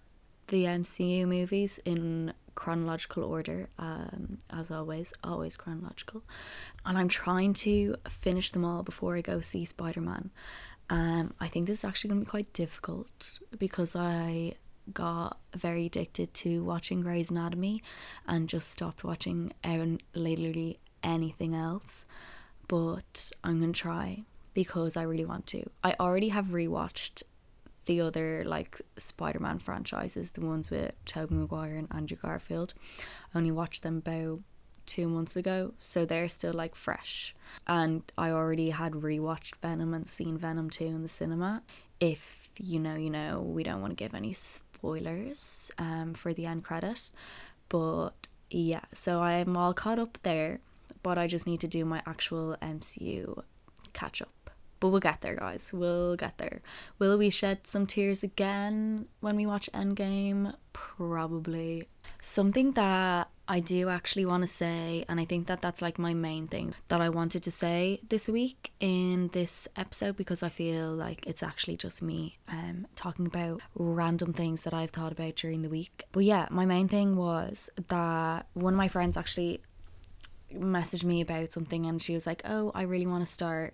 the 0.47 0.63
MCU 0.63 1.27
movies 1.27 1.79
in 1.83 2.33
chronological 2.55 3.23
order, 3.23 3.69
um, 3.77 4.39
as 4.49 4.71
always, 4.71 5.13
always 5.23 5.55
chronological. 5.55 6.23
And 6.85 6.97
I'm 6.97 7.07
trying 7.07 7.53
to 7.65 7.95
finish 8.09 8.51
them 8.51 8.65
all 8.65 8.81
before 8.81 9.15
I 9.15 9.21
go 9.21 9.41
see 9.41 9.63
Spider 9.65 10.01
Man. 10.01 10.31
Um, 10.89 11.33
I 11.39 11.47
think 11.47 11.67
this 11.67 11.79
is 11.79 11.85
actually 11.85 12.09
going 12.09 12.21
to 12.21 12.25
be 12.25 12.29
quite 12.29 12.51
difficult 12.53 13.39
because 13.59 13.95
I 13.95 14.55
got 14.93 15.37
very 15.55 15.85
addicted 15.85 16.33
to 16.33 16.63
watching 16.63 17.01
Grey's 17.01 17.29
Anatomy 17.29 17.83
and 18.25 18.49
just 18.49 18.71
stopped 18.71 19.03
watching 19.03 19.51
literally 20.15 20.79
anything 21.03 21.53
else. 21.53 22.05
But 22.67 23.31
I'm 23.43 23.59
gonna 23.59 23.73
try 23.73 24.23
because 24.57 24.97
I 24.97 25.03
really 25.03 25.23
want 25.23 25.45
to. 25.53 25.69
I 25.83 25.93
already 25.99 26.29
have 26.29 26.45
rewatched 26.47 27.21
the 27.85 28.01
other 28.01 28.43
like 28.43 28.81
Spider-Man 28.97 29.59
franchises, 29.59 30.31
the 30.31 30.41
ones 30.41 30.71
with 30.71 30.93
Tobey 31.05 31.35
Maguire 31.35 31.75
and 31.75 31.87
Andrew 31.91 32.17
Garfield. 32.17 32.73
I 32.99 33.37
only 33.37 33.51
watched 33.51 33.83
them 33.83 33.97
about 33.97 34.39
two 34.87 35.07
months 35.07 35.35
ago, 35.35 35.75
so 35.79 36.05
they're 36.05 36.27
still 36.27 36.55
like 36.55 36.73
fresh. 36.73 37.35
And 37.67 38.01
I 38.17 38.31
already 38.31 38.71
had 38.71 38.93
rewatched 38.93 39.57
Venom 39.61 39.93
and 39.93 40.09
seen 40.09 40.39
Venom 40.39 40.71
2 40.71 40.85
in 40.85 41.03
the 41.03 41.07
cinema. 41.07 41.61
If 41.99 42.49
you 42.57 42.79
know, 42.79 42.95
you 42.95 43.11
know, 43.11 43.41
we 43.41 43.61
don't 43.61 43.81
want 43.81 43.91
to 43.91 44.03
give 44.03 44.15
any 44.15 44.33
spoilers 44.33 45.69
um, 45.77 46.15
for 46.15 46.33
the 46.33 46.47
end 46.47 46.63
credit. 46.63 47.11
But 47.69 48.25
yeah, 48.49 48.85
so 48.91 49.21
I'm 49.21 49.55
all 49.55 49.75
caught 49.75 49.99
up 49.99 50.17
there, 50.23 50.61
but 51.03 51.19
I 51.19 51.27
just 51.27 51.45
need 51.45 51.59
to 51.59 51.67
do 51.67 51.85
my 51.85 52.01
actual 52.07 52.57
MCU 52.59 53.43
catch 53.93 54.19
up. 54.19 54.29
But 54.79 54.89
we'll 54.89 54.99
get 54.99 55.21
there, 55.21 55.35
guys. 55.35 55.71
We'll 55.73 56.15
get 56.15 56.37
there. 56.37 56.61
Will 56.99 57.17
we 57.17 57.29
shed 57.29 57.65
some 57.65 57.87
tears 57.87 58.23
again 58.23 59.07
when 59.19 59.35
we 59.35 59.45
watch 59.45 59.69
Endgame? 59.73 60.53
Probably. 60.73 61.87
Something 62.21 62.73
that 62.73 63.29
I 63.47 63.59
do 63.61 63.87
actually 63.87 64.25
want 64.25 64.41
to 64.41 64.47
say, 64.47 65.05
and 65.07 65.19
I 65.19 65.25
think 65.25 65.47
that 65.47 65.61
that's 65.61 65.81
like 65.81 65.97
my 65.97 66.13
main 66.13 66.47
thing 66.47 66.75
that 66.89 66.99
I 66.99 67.09
wanted 67.09 67.43
to 67.43 67.51
say 67.51 68.01
this 68.09 68.27
week 68.27 68.71
in 68.79 69.29
this 69.29 69.67
episode 69.77 70.17
because 70.17 70.43
I 70.43 70.49
feel 70.49 70.91
like 70.91 71.25
it's 71.25 71.41
actually 71.41 71.77
just 71.77 72.01
me 72.01 72.37
um, 72.49 72.87
talking 72.95 73.25
about 73.25 73.61
random 73.75 74.33
things 74.33 74.63
that 74.63 74.73
I've 74.73 74.89
thought 74.89 75.13
about 75.13 75.35
during 75.35 75.61
the 75.61 75.69
week. 75.69 76.03
But 76.11 76.25
yeah, 76.25 76.47
my 76.51 76.65
main 76.65 76.89
thing 76.89 77.15
was 77.15 77.69
that 77.87 78.47
one 78.53 78.73
of 78.73 78.77
my 78.77 78.89
friends 78.89 79.15
actually 79.15 79.61
messaged 80.53 81.03
me 81.03 81.21
about 81.21 81.51
something 81.53 81.85
and 81.85 82.01
she 82.01 82.13
was 82.13 82.27
like, 82.27 82.41
Oh, 82.45 82.71
I 82.75 82.83
really 82.83 83.07
want 83.07 83.25
to 83.25 83.31
start 83.31 83.73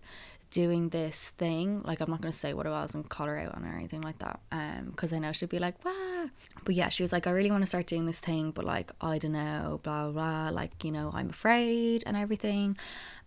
doing 0.53 0.89
this 0.89 1.31
thing 1.31 1.81
like 1.83 1.99
i'm 1.99 2.11
not 2.11 2.21
going 2.21 2.31
to 2.31 2.37
say 2.37 2.53
what 2.53 2.67
it 2.67 2.69
was 2.69 2.93
and 2.93 3.09
call 3.09 3.25
her 3.25 3.39
out 3.39 3.55
on 3.55 3.65
or 3.65 3.75
anything 3.75 4.01
like 4.01 4.19
that 4.19 4.39
um 4.51 4.85
because 4.91 5.11
i 5.11 5.17
know 5.17 5.31
she'd 5.31 5.49
be 5.49 5.57
like 5.57 5.83
wow 5.83 6.29
but 6.63 6.75
yeah 6.75 6.89
she 6.89 7.01
was 7.01 7.11
like 7.11 7.25
i 7.25 7.31
really 7.31 7.49
want 7.49 7.63
to 7.63 7.67
start 7.67 7.87
doing 7.87 8.05
this 8.05 8.19
thing 8.19 8.51
but 8.51 8.63
like 8.63 8.91
i 9.01 9.17
don't 9.17 9.31
know 9.31 9.79
blah 9.81 10.11
blah 10.11 10.49
like 10.49 10.83
you 10.83 10.91
know 10.91 11.11
i'm 11.13 11.29
afraid 11.29 12.03
and 12.05 12.15
everything. 12.15 12.77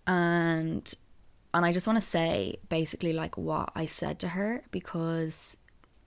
And 0.06 0.94
and 1.52 1.66
i 1.66 1.72
just 1.72 1.88
want 1.88 1.96
to 1.96 2.04
say 2.04 2.58
basically 2.68 3.12
like 3.12 3.36
what 3.36 3.72
i 3.74 3.86
said 3.86 4.20
to 4.20 4.28
her 4.28 4.62
because 4.70 5.56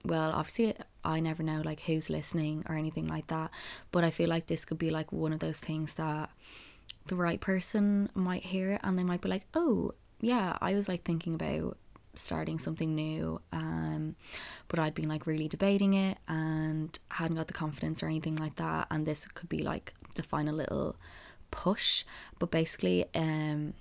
well 0.06 0.32
obviously 0.32 0.74
i 1.04 1.20
never 1.20 1.44
know 1.44 1.62
like 1.66 1.82
who's 1.82 2.10
listening 2.10 2.64
or 2.70 2.76
anything 2.76 3.08
like 3.08 3.28
that 3.28 3.52
but 3.92 4.06
i 4.06 4.10
feel 4.10 4.30
like 4.30 4.48
this 4.48 4.64
could 4.64 4.78
be 4.78 4.90
like 4.90 5.12
one 5.12 5.34
of 5.34 5.40
those 5.40 5.60
things 5.60 5.96
that 5.96 6.30
the 7.08 7.16
right 7.16 7.42
person 7.42 8.10
might 8.14 8.44
hear 8.44 8.72
it 8.72 8.82
and 8.86 8.98
they 8.98 9.04
might 9.04 9.20
be 9.20 9.28
like 9.28 9.46
oh 9.54 9.92
yeah, 10.22 10.58
I 10.62 10.76
was 10.76 10.88
like 10.88 11.04
thinking 11.04 11.34
about 11.36 11.78
starting 12.16 12.60
something 12.60 12.96
new 12.96 13.40
um 13.54 14.16
but 14.68 14.78
I'd 14.78 14.96
been 14.96 15.08
like 15.08 15.26
really 15.26 15.48
debating 15.48 15.94
it 15.94 16.18
and 16.28 16.98
hadn't 17.12 17.38
got 17.38 17.48
the 17.48 17.54
confidence 17.54 18.04
or 18.04 18.08
anything 18.08 18.36
like 18.36 18.58
that 18.58 18.88
and 18.92 19.06
this 19.06 19.26
could 19.28 19.48
be 19.48 19.60
like 19.60 19.94
the 20.16 20.24
final 20.24 20.56
little 20.56 20.96
push. 21.52 22.04
But 22.38 22.52
basically 22.52 23.06
um 23.16 23.74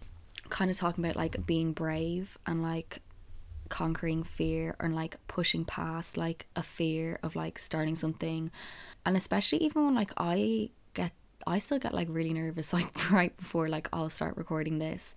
kind 0.49 0.71
of 0.71 0.77
talking 0.77 1.05
about 1.05 1.17
like 1.17 1.47
being 1.47 1.73
brave 1.73 2.39
and 2.47 2.63
like 2.63 3.01
conquering 3.69 4.23
fear 4.23 4.75
and 4.81 4.95
like 4.95 5.17
pushing 5.29 5.65
past 5.65 6.17
like 6.17 6.47
a 6.57 6.63
fear 6.63 7.19
of 7.23 7.37
like 7.37 7.59
starting 7.59 7.97
something. 7.97 8.51
And 9.05 9.17
especially 9.17 9.59
even 9.59 9.85
when 9.85 9.95
like 9.95 10.13
I 10.17 10.71
get 10.95 11.13
I 11.47 11.59
still 11.59 11.79
get 11.79 11.95
like 11.95 12.09
really 12.11 12.33
nervous 12.33 12.73
like 12.79 13.11
right 13.11 13.37
before 13.37 13.69
like 13.69 13.89
I'll 13.93 14.11
start 14.11 14.37
recording 14.37 14.79
this 14.79 15.15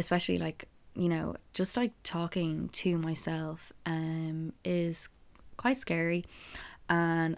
especially 0.00 0.38
like 0.38 0.66
you 0.94 1.08
know 1.08 1.36
just 1.54 1.76
like 1.76 1.92
talking 2.02 2.68
to 2.70 2.98
myself 2.98 3.72
um 3.86 4.52
is 4.64 5.08
quite 5.60 5.76
scary. 5.76 6.24
And 6.88 7.36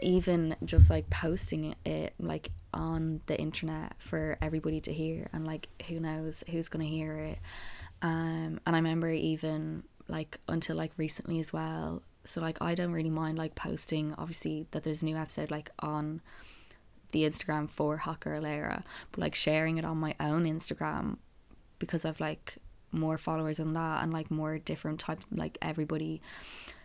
even 0.00 0.56
just 0.64 0.90
like 0.90 1.10
posting 1.10 1.74
it, 1.84 2.14
like 2.18 2.50
on 2.72 3.20
the 3.26 3.38
internet 3.38 3.92
for 3.98 4.38
everybody 4.40 4.80
to 4.80 4.92
hear 4.92 5.28
and 5.32 5.46
like 5.46 5.68
who 5.86 6.00
knows 6.00 6.42
who's 6.50 6.68
gonna 6.68 6.84
hear 6.84 7.12
it. 7.12 7.38
Um 8.00 8.60
and 8.66 8.74
i 8.74 8.78
remember 8.78 9.10
even 9.10 9.82
like 10.08 10.38
until 10.48 10.76
like 10.76 10.92
recently 10.96 11.40
as 11.40 11.52
well. 11.52 12.02
So 12.24 12.40
like 12.40 12.58
i 12.62 12.74
don't 12.74 12.92
really 12.92 13.10
mind 13.10 13.38
like 13.38 13.54
posting 13.54 14.14
obviously 14.16 14.66
that 14.70 14.82
there's 14.82 15.02
a 15.02 15.04
new 15.04 15.16
episode 15.16 15.50
like 15.50 15.70
on 15.78 16.20
the 17.12 17.22
instagram 17.22 17.70
for 17.70 17.96
hot 17.96 18.20
girl 18.20 18.42
but 18.42 19.18
like 19.18 19.34
sharing 19.34 19.78
it 19.78 19.84
on 19.84 19.96
my 19.96 20.14
own 20.20 20.44
instagram 20.44 21.16
because 21.78 22.04
I've 22.04 22.20
like 22.20 22.58
more 22.90 23.18
followers 23.18 23.60
on 23.60 23.74
that 23.74 24.02
and 24.02 24.12
like 24.12 24.30
more 24.30 24.58
different 24.58 24.98
type 24.98 25.20
like 25.30 25.58
everybody 25.60 26.22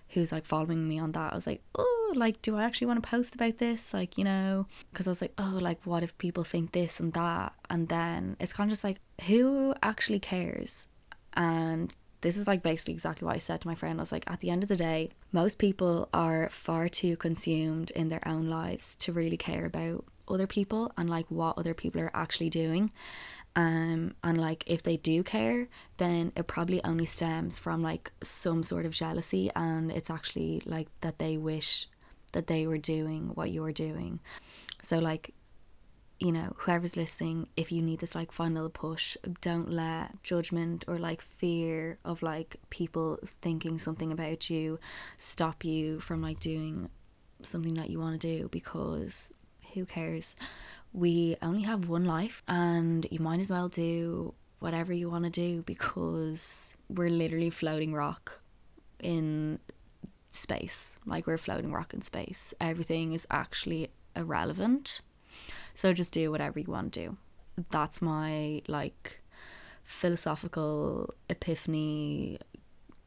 who's 0.10 0.32
like 0.32 0.46
following 0.46 0.88
me 0.88 1.00
on 1.00 1.14
that. 1.14 1.32
I 1.32 1.36
was 1.36 1.48
like 1.48 1.62
oh 1.76 2.14
like 2.16 2.42
do 2.42 2.58
I 2.58 2.64
actually 2.64 2.88
want 2.88 3.02
to 3.02 3.10
post 3.10 3.36
about 3.36 3.58
this? 3.58 3.94
Like 3.94 4.18
you 4.18 4.24
know? 4.24 4.68
Because 4.92 5.08
I 5.08 5.12
was 5.12 5.22
like 5.22 5.34
oh 5.38 5.58
like 5.62 5.86
what 5.86 6.04
if 6.04 6.18
people 6.18 6.44
think 6.44 6.72
this 6.72 7.00
and 7.00 7.14
that? 7.14 7.54
And 7.70 7.90
then 7.90 8.38
it's 8.40 8.54
kind 8.54 8.70
of 8.70 8.74
just 8.74 8.84
like 8.84 9.00
who 9.28 9.74
actually 9.82 10.20
cares? 10.20 10.88
And 11.36 11.96
this 12.24 12.38
is 12.38 12.48
like 12.48 12.64
basically 12.64 12.94
exactly 12.94 13.26
what 13.26 13.36
I 13.36 13.40
said 13.40 13.62
to 13.62 13.68
my 13.68 13.76
friend. 13.76 14.00
I 14.00 14.02
was 14.02 14.12
like, 14.14 14.24
at 14.32 14.40
the 14.40 14.50
end 14.50 14.64
of 14.64 14.70
the 14.70 14.78
day, 14.78 15.10
most 15.34 15.60
people 15.60 16.08
are 16.14 16.50
far 16.50 16.88
too 16.88 17.18
consumed 17.18 17.92
in 17.92 18.08
their 18.08 18.26
own 18.26 18.48
lives 18.48 18.96
to 18.96 19.12
really 19.12 19.36
care 19.36 19.66
about 19.66 20.06
other 20.28 20.48
people 20.48 20.92
and 20.98 21.10
like 21.10 21.26
what 21.30 21.58
other 21.58 21.74
people 21.74 22.02
are 22.02 22.12
actually 22.14 22.50
doing. 22.50 22.92
Um 23.56 24.16
and 24.24 24.40
like 24.40 24.64
if 24.68 24.82
they 24.82 24.98
do 24.98 25.24
care 25.24 25.68
then 25.98 26.32
it 26.36 26.48
probably 26.48 26.84
only 26.84 27.06
stems 27.06 27.60
from 27.60 27.84
like 27.84 28.12
some 28.24 28.64
sort 28.64 28.86
of 28.86 28.92
jealousy 28.92 29.52
and 29.56 29.92
it's 29.92 30.10
actually 30.10 30.64
like 30.66 30.88
that 31.02 31.20
they 31.20 31.38
wish 31.38 31.88
that 32.32 32.48
they 32.48 32.66
were 32.68 32.80
doing 32.80 33.32
what 33.36 33.52
you're 33.52 33.72
doing. 33.72 34.20
So 34.82 35.00
like 35.00 35.34
you 36.20 36.32
know 36.32 36.54
whoever's 36.58 36.96
listening 36.96 37.48
if 37.58 37.72
you 37.72 37.82
need 37.82 38.00
this 38.00 38.16
like 38.16 38.32
final 38.32 38.70
push 38.70 39.18
don't 39.42 39.70
let 39.70 40.22
judgment 40.24 40.86
or 40.88 40.98
like 40.98 41.22
fear 41.22 41.98
of 42.06 42.22
like 42.22 42.56
people 42.70 43.20
thinking 43.42 43.78
something 43.78 44.12
about 44.12 44.50
you 44.50 44.80
stop 45.18 45.66
you 45.66 46.00
from 46.00 46.22
like 46.22 46.40
doing 46.40 46.90
something 47.42 47.74
that 47.74 47.90
you 47.90 48.00
want 48.00 48.20
to 48.20 48.38
do 48.38 48.48
because 48.50 49.34
who 49.74 49.86
cares 49.86 50.36
we 50.94 51.36
only 51.42 51.64
have 51.64 51.90
one 51.90 52.06
life 52.06 52.44
and 52.48 53.08
you 53.10 53.20
might 53.20 53.40
as 53.40 53.50
well 53.50 53.68
do 53.68 54.34
whatever 54.60 54.94
you 54.94 55.10
want 55.10 55.26
to 55.26 55.30
do 55.30 55.64
because 55.64 56.78
we're 56.88 57.10
literally 57.10 57.50
floating 57.50 57.94
rock 57.94 58.40
in 59.00 59.60
space. 60.32 60.98
Like 61.06 61.28
we're 61.28 61.38
floating 61.38 61.72
rock 61.72 61.94
in 61.94 62.02
space. 62.02 62.54
Everything 62.62 63.14
is 63.14 63.28
actually 63.30 63.90
irrelevant. 64.16 65.02
So 65.74 65.94
just 65.94 66.14
do 66.14 66.32
whatever 66.32 66.60
you 66.60 66.72
want 66.72 66.94
to 66.94 67.00
do. 67.08 67.18
That's 67.72 68.02
my 68.02 68.62
like 68.68 69.20
philosophical 69.84 71.14
epiphany 71.30 72.38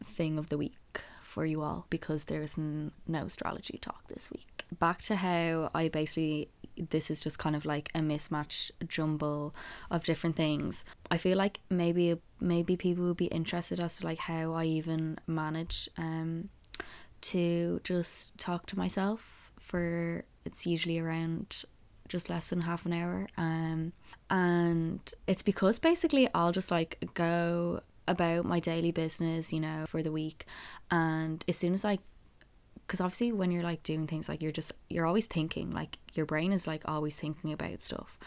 thing 0.04 0.38
of 0.38 0.48
the 0.50 0.58
week 0.58 1.02
for 1.22 1.44
you 1.44 1.62
all 1.62 1.86
because 1.90 2.24
there's 2.24 2.56
no 2.58 2.90
astrology 3.24 3.78
talk 3.78 4.08
this 4.08 4.30
week. 4.30 4.64
Back 4.78 5.02
to 5.02 5.16
how 5.16 5.70
I 5.74 5.88
basically 5.88 6.48
this 6.76 7.10
is 7.10 7.22
just 7.22 7.38
kind 7.38 7.56
of 7.56 7.64
like 7.64 7.90
a 7.94 8.00
mismatch 8.00 8.70
jumble 8.86 9.54
of 9.90 10.04
different 10.04 10.36
things. 10.36 10.84
I 11.10 11.16
feel 11.16 11.36
like 11.36 11.60
maybe 11.70 12.18
maybe 12.40 12.76
people 12.76 13.04
would 13.06 13.16
be 13.16 13.26
interested 13.26 13.80
as 13.80 13.98
to 13.98 14.06
like 14.06 14.18
how 14.18 14.52
I 14.52 14.64
even 14.64 15.18
manage 15.26 15.88
um 15.96 16.50
to 17.22 17.80
just 17.82 18.36
talk 18.38 18.66
to 18.66 18.78
myself 18.78 19.50
for 19.58 20.24
it's 20.44 20.66
usually 20.66 20.98
around 20.98 21.64
just 22.08 22.30
less 22.30 22.50
than 22.50 22.60
half 22.60 22.86
an 22.86 22.92
hour 22.92 23.26
um 23.36 23.92
and 24.30 25.14
it's 25.26 25.42
because 25.42 25.78
basically 25.78 26.28
I'll 26.34 26.52
just 26.52 26.70
like 26.70 26.98
go 27.14 27.80
about 28.06 28.44
my 28.44 28.60
daily 28.60 28.92
business 28.92 29.52
you 29.52 29.58
know 29.58 29.84
for 29.88 30.02
the 30.02 30.12
week 30.12 30.46
and 30.90 31.44
as 31.48 31.56
soon 31.56 31.74
as 31.74 31.84
I 31.84 31.98
because 32.86 33.00
obviously 33.00 33.32
when 33.32 33.50
you're 33.50 33.62
like 33.62 33.82
doing 33.82 34.06
things 34.06 34.28
like 34.28 34.42
you're 34.42 34.52
just 34.52 34.72
you're 34.88 35.06
always 35.06 35.26
thinking 35.26 35.70
like 35.72 35.98
your 36.14 36.26
brain 36.26 36.52
is 36.52 36.66
like 36.66 36.82
always 36.86 37.16
thinking 37.16 37.52
about 37.52 37.82
stuff. 37.82 38.18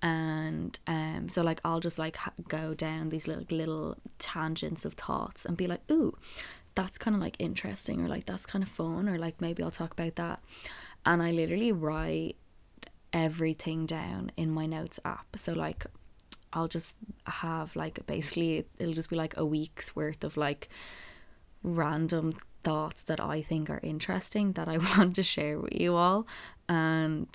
And 0.00 0.78
um 0.86 1.28
so 1.28 1.42
like 1.42 1.60
I'll 1.64 1.80
just 1.80 1.98
like 1.98 2.16
ha- 2.16 2.32
go 2.48 2.74
down 2.74 3.08
these 3.10 3.26
little 3.26 3.44
little 3.50 3.96
tangents 4.18 4.84
of 4.84 4.94
thoughts 4.94 5.44
and 5.44 5.56
be 5.56 5.66
like 5.66 5.80
ooh 5.90 6.16
that's 6.74 6.96
kind 6.96 7.16
of 7.16 7.20
like 7.20 7.34
interesting 7.40 8.00
or 8.00 8.08
like 8.08 8.24
that's 8.24 8.46
kind 8.46 8.62
of 8.62 8.70
fun 8.70 9.08
or 9.08 9.18
like 9.18 9.40
maybe 9.40 9.64
I'll 9.64 9.70
talk 9.70 9.92
about 9.92 10.14
that. 10.14 10.40
And 11.04 11.20
I 11.20 11.32
literally 11.32 11.72
write 11.72 12.36
everything 13.12 13.84
down 13.84 14.30
in 14.36 14.50
my 14.52 14.66
notes 14.66 15.00
app. 15.04 15.26
So 15.34 15.54
like 15.54 15.86
I'll 16.52 16.68
just 16.68 16.98
have 17.26 17.74
like 17.74 18.06
basically 18.06 18.64
it'll 18.78 18.94
just 18.94 19.10
be 19.10 19.16
like 19.16 19.36
a 19.36 19.44
week's 19.44 19.96
worth 19.96 20.22
of 20.22 20.36
like 20.36 20.68
random 21.64 22.36
thoughts 22.68 23.02
that 23.04 23.18
I 23.18 23.40
think 23.40 23.70
are 23.70 23.80
interesting 23.82 24.52
that 24.52 24.68
I 24.68 24.76
want 24.90 25.16
to 25.16 25.22
share 25.22 25.58
with 25.58 25.72
you 25.80 25.96
all. 25.96 26.26
And 26.68 27.28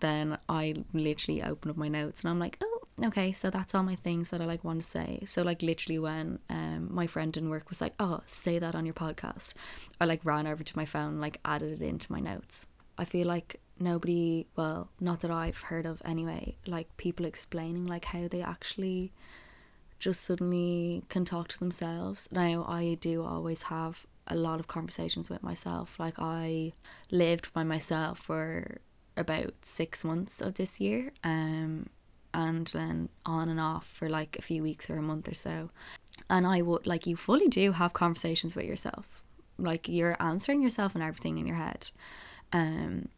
then 0.00 0.38
I 0.48 0.74
literally 0.94 1.42
open 1.42 1.70
up 1.70 1.76
my 1.76 1.88
notes 1.88 2.22
and 2.22 2.30
I'm 2.30 2.38
like, 2.38 2.56
oh, 2.62 2.80
okay, 3.04 3.32
so 3.32 3.50
that's 3.50 3.74
all 3.74 3.82
my 3.82 3.94
things 3.94 4.30
that 4.30 4.40
I 4.40 4.46
like 4.46 4.64
want 4.64 4.82
to 4.82 4.88
say. 4.88 5.20
So 5.26 5.42
like 5.42 5.60
literally 5.60 5.98
when 5.98 6.38
um 6.48 6.88
my 6.90 7.06
friend 7.06 7.36
in 7.36 7.50
work 7.50 7.68
was 7.68 7.82
like, 7.82 7.92
oh, 8.00 8.20
say 8.24 8.58
that 8.58 8.74
on 8.74 8.86
your 8.86 8.94
podcast, 8.94 9.52
I 10.00 10.06
like 10.06 10.24
ran 10.24 10.46
over 10.46 10.64
to 10.64 10.76
my 10.76 10.86
phone, 10.86 11.20
like 11.20 11.38
added 11.44 11.82
it 11.82 11.84
into 11.84 12.10
my 12.10 12.20
notes. 12.20 12.64
I 12.96 13.04
feel 13.04 13.26
like 13.26 13.60
nobody, 13.78 14.46
well, 14.56 14.88
not 15.00 15.20
that 15.20 15.30
I've 15.30 15.60
heard 15.70 15.84
of 15.84 16.00
anyway, 16.04 16.56
like 16.66 16.96
people 16.96 17.26
explaining 17.26 17.86
like 17.86 18.06
how 18.06 18.26
they 18.26 18.40
actually 18.40 19.12
just 19.98 20.22
suddenly 20.22 21.04
can 21.10 21.26
talk 21.26 21.48
to 21.48 21.58
themselves. 21.58 22.28
Now 22.32 22.64
I 22.66 22.96
do 23.00 23.22
always 23.22 23.64
have 23.64 24.06
a 24.32 24.34
lot 24.34 24.60
of 24.60 24.66
conversations 24.66 25.30
with 25.30 25.42
myself. 25.42 25.98
Like 25.98 26.18
I 26.18 26.72
lived 27.10 27.52
by 27.52 27.64
myself 27.64 28.18
for 28.18 28.78
about 29.16 29.52
six 29.62 30.04
months 30.04 30.40
of 30.40 30.54
this 30.54 30.80
year, 30.80 31.12
um, 31.22 31.86
and 32.34 32.66
then 32.68 33.08
on 33.26 33.48
and 33.48 33.60
off 33.60 33.86
for 33.86 34.08
like 34.08 34.36
a 34.38 34.42
few 34.42 34.62
weeks 34.62 34.88
or 34.88 34.96
a 34.96 35.02
month 35.02 35.28
or 35.28 35.34
so. 35.34 35.70
And 36.30 36.46
I 36.46 36.62
would 36.62 36.86
like 36.86 37.06
you 37.06 37.16
fully 37.16 37.48
do 37.48 37.72
have 37.72 37.92
conversations 37.92 38.56
with 38.56 38.64
yourself. 38.64 39.22
Like 39.58 39.88
you're 39.88 40.16
answering 40.18 40.62
yourself 40.62 40.94
and 40.94 41.04
everything 41.04 41.38
in 41.38 41.46
your 41.46 41.56
head. 41.56 41.90
Um 42.52 43.08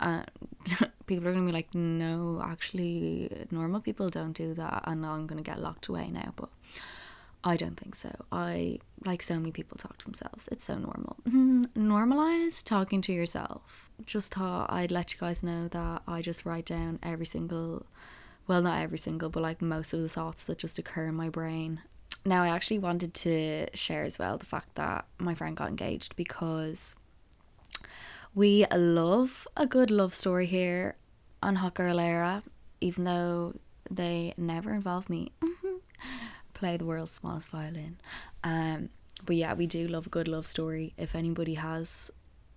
people 1.06 1.28
are 1.28 1.32
gonna 1.32 1.46
be 1.46 1.52
like, 1.52 1.74
no, 1.74 2.42
actually 2.44 3.46
normal 3.50 3.80
people 3.80 4.08
don't 4.08 4.32
do 4.32 4.52
that 4.54 4.82
and 4.86 5.06
I'm 5.06 5.26
gonna 5.26 5.42
get 5.42 5.60
locked 5.60 5.86
away 5.86 6.10
now, 6.10 6.32
but 6.36 6.48
I 7.44 7.56
don't 7.56 7.76
think 7.76 7.94
so. 7.94 8.10
I 8.32 8.80
like 9.06 9.22
so 9.22 9.34
many 9.34 9.52
people 9.52 9.76
talk 9.76 9.98
to 9.98 10.04
themselves. 10.04 10.48
It's 10.50 10.64
so 10.64 10.76
normal. 10.76 11.16
Mm-hmm. 11.28 11.64
Normalize 11.76 12.62
talking 12.64 13.00
to 13.02 13.12
yourself. 13.12 13.90
Just 14.04 14.34
thought 14.34 14.72
I'd 14.72 14.90
let 14.90 15.12
you 15.12 15.20
guys 15.20 15.42
know 15.42 15.68
that 15.68 16.02
I 16.06 16.22
just 16.22 16.44
write 16.44 16.66
down 16.66 16.98
every 17.02 17.26
single, 17.26 17.86
well, 18.46 18.62
not 18.62 18.82
every 18.82 18.98
single, 18.98 19.28
but 19.28 19.42
like 19.42 19.62
most 19.62 19.92
of 19.92 20.00
the 20.00 20.08
thoughts 20.08 20.44
that 20.44 20.58
just 20.58 20.78
occur 20.78 21.06
in 21.06 21.14
my 21.14 21.28
brain. 21.28 21.80
Now, 22.24 22.42
I 22.42 22.48
actually 22.48 22.78
wanted 22.78 23.12
to 23.14 23.66
share 23.74 24.04
as 24.04 24.18
well 24.18 24.38
the 24.38 24.46
fact 24.46 24.76
that 24.76 25.04
my 25.18 25.34
friend 25.34 25.56
got 25.56 25.68
engaged 25.68 26.16
because 26.16 26.94
we 28.34 28.64
love 28.74 29.46
a 29.56 29.66
good 29.66 29.90
love 29.90 30.14
story 30.14 30.46
here 30.46 30.96
on 31.42 31.56
Hot 31.56 31.74
Girl 31.74 32.00
Era, 32.00 32.42
even 32.80 33.04
though 33.04 33.54
they 33.90 34.32
never 34.36 34.72
involve 34.72 35.10
me 35.10 35.32
mm-hmm. 35.42 35.76
Play 36.54 36.76
the 36.76 36.84
world's 36.84 37.12
smallest 37.12 37.50
violin. 37.50 37.98
Um, 38.42 38.88
but 39.24 39.36
yeah, 39.36 39.54
we 39.54 39.66
do 39.66 39.86
love 39.88 40.06
a 40.06 40.10
good 40.10 40.28
love 40.28 40.46
story. 40.46 40.94
If 40.96 41.14
anybody 41.14 41.54
has 41.54 42.10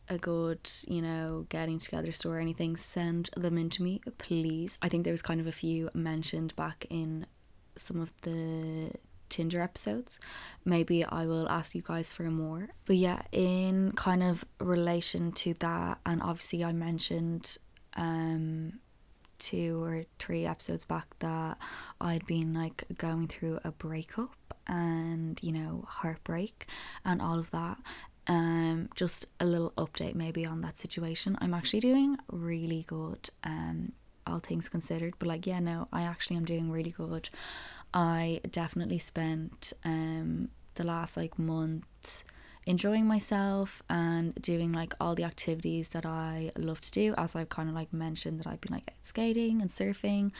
a 0.10 0.18
good, 0.18 0.70
you 0.88 1.02
know, 1.02 1.46
getting 1.50 1.80
together 1.80 2.12
story 2.12 2.38
or 2.38 2.42
anything, 2.42 2.76
send 2.76 3.30
them 3.36 3.58
in 3.58 3.70
to 3.72 3.84
me, 3.84 4.02
please. 4.18 4.78
I 4.82 4.90
think 4.90 5.04
there 5.04 5.14
was 5.14 5.22
kind 5.22 5.42
of 5.42 5.48
a 5.48 5.52
few 5.52 5.90
mentioned 5.94 6.56
back 6.56 6.86
in 6.90 7.26
some 7.76 8.00
of 8.00 8.12
the 8.22 8.92
Tinder 9.30 9.60
episodes. 9.62 10.20
Maybe 10.64 11.04
I 11.04 11.26
will 11.26 11.50
ask 11.50 11.76
you 11.76 11.82
guys 11.82 12.12
for 12.12 12.24
more. 12.24 12.70
But 12.86 12.96
yeah, 12.96 13.22
in 13.32 13.92
kind 13.94 14.24
of 14.24 14.46
relation 14.60 15.32
to 15.34 15.54
that, 15.56 16.00
and 16.06 16.22
obviously 16.22 16.64
I 16.64 16.72
mentioned 16.72 17.58
um 17.96 18.80
two 19.40 19.82
or 19.84 20.04
three 20.20 20.46
episodes 20.46 20.86
back 20.86 21.08
that 21.20 21.58
I'd 22.02 22.26
been 22.26 22.54
like 22.54 22.84
going 22.98 23.28
through 23.28 23.60
a 23.64 23.72
breakup 23.72 24.36
and 24.68 25.40
you 25.42 25.52
know 25.52 25.86
heartbreak 25.88 26.68
and 27.06 27.22
all 27.22 27.40
of 27.40 27.52
that. 27.52 27.78
Um 28.28 28.90
just 28.96 29.26
a 29.40 29.46
little 29.46 29.72
update 29.78 30.16
maybe 30.16 30.46
on 30.46 30.62
that 30.62 30.78
situation. 30.78 31.38
I'm 31.42 31.54
actually 31.54 31.80
doing 31.82 32.18
really 32.32 32.84
good 32.88 33.30
um 33.44 33.94
all 34.26 34.40
things 34.40 34.68
considered 34.68 35.14
but 35.20 35.28
like 35.30 35.48
yeah 35.48 35.60
no 35.62 35.88
i 35.94 36.02
actually 36.02 36.36
am 36.36 36.46
doing 36.46 36.70
really 36.72 36.92
good. 36.92 37.30
I 37.94 38.42
definitely 38.52 39.00
spent 39.00 39.74
um 39.86 40.50
the 40.76 40.84
last 40.84 41.18
like 41.18 41.40
month 41.40 42.24
enjoying 42.68 43.08
myself 43.08 43.82
and 43.90 44.36
doing 44.36 44.74
like 44.74 44.94
all 45.00 45.16
the 45.16 45.24
activities 45.24 45.90
that 45.90 46.06
I 46.06 46.52
love 46.58 46.82
to 46.82 46.92
do. 46.92 47.16
As 47.18 47.36
I've 47.36 47.50
kind 47.50 47.70
of 47.70 47.76
like 47.76 47.94
mentioned 47.94 48.40
that 48.40 48.48
I've 48.48 48.62
been 48.62 48.74
like 48.74 48.94
skating 49.02 49.62
and 49.62 49.72
surfing 49.72 50.32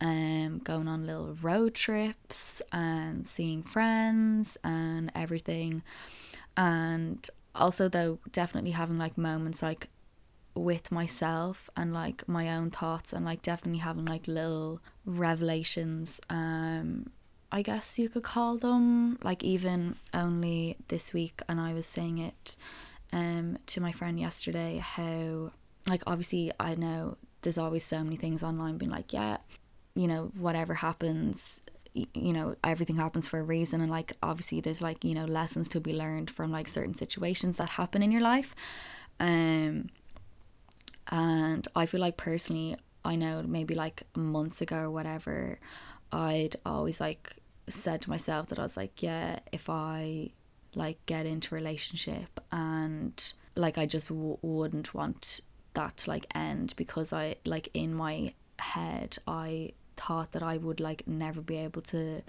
um 0.00 0.60
going 0.64 0.86
on 0.88 1.06
little 1.06 1.36
road 1.42 1.74
trips 1.74 2.62
and 2.72 3.28
seeing 3.28 3.62
friends 3.62 4.56
and 4.64 5.12
everything. 5.14 5.82
And 6.56 7.28
also 7.54 7.88
though 7.88 8.18
definitely 8.32 8.70
having 8.70 8.98
like 8.98 9.18
moments 9.18 9.62
like 9.62 9.88
with 10.54 10.90
myself 10.90 11.68
and 11.76 11.92
like 11.92 12.26
my 12.26 12.48
own 12.56 12.70
thoughts 12.70 13.12
and 13.12 13.24
like 13.24 13.42
definitely 13.42 13.80
having 13.80 14.06
like 14.06 14.26
little 14.26 14.80
revelations 15.04 16.20
um 16.30 17.10
I 17.50 17.62
guess 17.62 17.98
you 17.98 18.08
could 18.08 18.22
call 18.24 18.58
them. 18.58 19.18
Like 19.22 19.42
even 19.42 19.96
only 20.12 20.76
this 20.88 21.12
week, 21.12 21.40
and 21.48 21.60
I 21.60 21.72
was 21.74 21.86
saying 21.86 22.18
it 22.18 22.56
um 23.12 23.58
to 23.66 23.80
my 23.80 23.90
friend 23.90 24.20
yesterday 24.20 24.76
how 24.84 25.50
like 25.88 26.02
obviously 26.06 26.52
I 26.60 26.74
know 26.74 27.16
there's 27.40 27.56
always 27.56 27.82
so 27.84 28.04
many 28.04 28.16
things 28.16 28.42
online 28.42 28.76
being 28.76 28.90
like 28.90 29.14
yeah 29.14 29.38
you 29.94 30.06
know 30.06 30.30
whatever 30.36 30.74
happens 30.74 31.62
you 31.94 32.32
know 32.34 32.54
everything 32.62 32.96
happens 32.96 33.26
for 33.26 33.38
a 33.38 33.42
reason 33.42 33.80
and 33.80 33.90
like 33.90 34.12
obviously 34.22 34.60
there's 34.60 34.82
like 34.82 35.04
you 35.04 35.14
know 35.14 35.24
lessons 35.24 35.70
to 35.70 35.80
be 35.80 35.94
learned 35.94 36.30
from 36.30 36.52
like 36.52 36.68
certain 36.68 36.94
situations 36.94 37.56
that 37.56 37.70
happen 37.70 38.02
in 38.02 38.12
your 38.12 38.20
life 38.20 38.54
um 39.20 39.88
And 41.10 41.66
I 41.74 41.86
feel 41.86 42.00
like 42.00 42.16
personally, 42.16 42.76
I 43.04 43.16
know 43.16 43.42
maybe 43.42 43.74
like 43.74 44.02
months 44.14 44.60
ago 44.60 44.76
or 44.84 44.90
whatever, 44.90 45.58
I'd 46.12 46.56
always 46.64 47.00
like 47.00 47.36
said 47.68 48.02
to 48.02 48.10
myself 48.10 48.48
that 48.48 48.58
I 48.58 48.62
was 48.62 48.76
like, 48.76 49.02
yeah, 49.02 49.40
if 49.52 49.68
I 49.68 50.30
like 50.74 51.04
get 51.06 51.26
into 51.26 51.54
relationship 51.54 52.40
and 52.52 53.32
like 53.56 53.78
I 53.78 53.86
just 53.86 54.08
w- 54.08 54.38
wouldn't 54.42 54.94
want 54.94 55.40
that 55.74 55.96
to 55.98 56.10
like 56.10 56.26
end 56.34 56.74
because 56.76 57.12
I 57.12 57.36
like 57.44 57.68
in 57.74 57.94
my 57.94 58.34
head 58.58 59.18
I 59.26 59.72
thought 59.96 60.32
that 60.32 60.42
I 60.42 60.56
would 60.56 60.80
like 60.80 61.06
never 61.06 61.40
be 61.40 61.56
able 61.56 61.82
to 61.82 62.22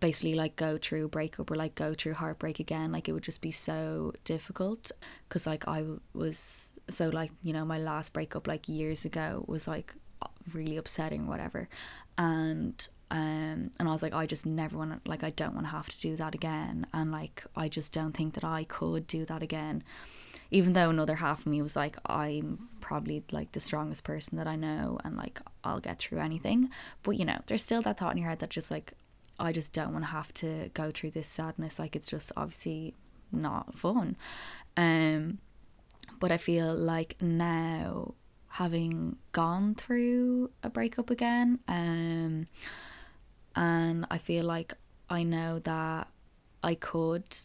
basically 0.00 0.34
like 0.34 0.56
go 0.56 0.78
through 0.78 1.06
a 1.06 1.08
breakup 1.08 1.50
or 1.50 1.56
like 1.56 1.74
go 1.74 1.92
through 1.94 2.14
heartbreak 2.14 2.60
again 2.60 2.92
like 2.92 3.08
it 3.08 3.12
would 3.12 3.22
just 3.22 3.42
be 3.42 3.50
so 3.50 4.12
difficult 4.24 4.92
because 5.28 5.46
like 5.46 5.66
I 5.66 5.84
was 6.14 6.70
so 6.88 7.08
like 7.08 7.32
you 7.42 7.52
know 7.52 7.64
my 7.64 7.78
last 7.78 8.12
breakup 8.12 8.46
like 8.46 8.68
years 8.68 9.04
ago 9.04 9.44
was 9.46 9.68
like 9.68 9.94
really 10.54 10.76
upsetting 10.76 11.26
whatever. 11.26 11.68
And 12.16 12.86
um 13.10 13.70
and 13.78 13.88
I 13.88 13.92
was 13.92 14.02
like 14.02 14.12
I 14.12 14.26
just 14.26 14.44
never 14.44 14.76
want 14.76 15.04
to 15.04 15.10
like 15.10 15.24
I 15.24 15.30
don't 15.30 15.54
want 15.54 15.66
to 15.66 15.70
have 15.70 15.88
to 15.88 16.00
do 16.00 16.16
that 16.16 16.34
again. 16.34 16.86
And 16.92 17.10
like 17.12 17.44
I 17.56 17.68
just 17.68 17.92
don't 17.92 18.12
think 18.12 18.34
that 18.34 18.44
I 18.44 18.64
could 18.64 19.06
do 19.06 19.24
that 19.26 19.42
again. 19.42 19.82
Even 20.50 20.72
though 20.72 20.90
another 20.90 21.16
half 21.16 21.40
of 21.40 21.46
me 21.46 21.60
was 21.60 21.76
like 21.76 21.96
I'm 22.06 22.68
probably 22.80 23.22
like 23.32 23.52
the 23.52 23.60
strongest 23.60 24.04
person 24.04 24.38
that 24.38 24.46
I 24.46 24.56
know 24.56 24.98
and 25.04 25.16
like 25.16 25.40
I'll 25.64 25.80
get 25.80 25.98
through 25.98 26.18
anything. 26.20 26.70
But 27.02 27.12
you 27.12 27.24
know 27.24 27.38
there's 27.46 27.62
still 27.62 27.82
that 27.82 27.98
thought 27.98 28.12
in 28.12 28.18
your 28.18 28.28
head 28.28 28.40
that 28.40 28.50
just 28.50 28.70
like 28.70 28.92
I 29.40 29.52
just 29.52 29.72
don't 29.72 29.92
want 29.92 30.04
to 30.04 30.10
have 30.10 30.34
to 30.34 30.70
go 30.74 30.90
through 30.90 31.12
this 31.12 31.28
sadness. 31.28 31.78
Like 31.78 31.94
it's 31.96 32.10
just 32.10 32.32
obviously 32.36 32.94
not 33.32 33.78
fun. 33.78 34.16
Um 34.76 35.38
but 36.20 36.32
I 36.32 36.36
feel 36.36 36.74
like 36.74 37.16
now 37.20 38.14
having 38.58 39.16
gone 39.32 39.74
through 39.74 40.50
a 40.62 40.70
breakup 40.70 41.10
again 41.10 41.58
um 41.68 42.46
and 43.54 44.06
I 44.10 44.18
feel 44.18 44.44
like 44.44 44.74
I 45.10 45.22
know 45.22 45.58
that 45.60 46.08
I 46.62 46.74
could 46.74 47.36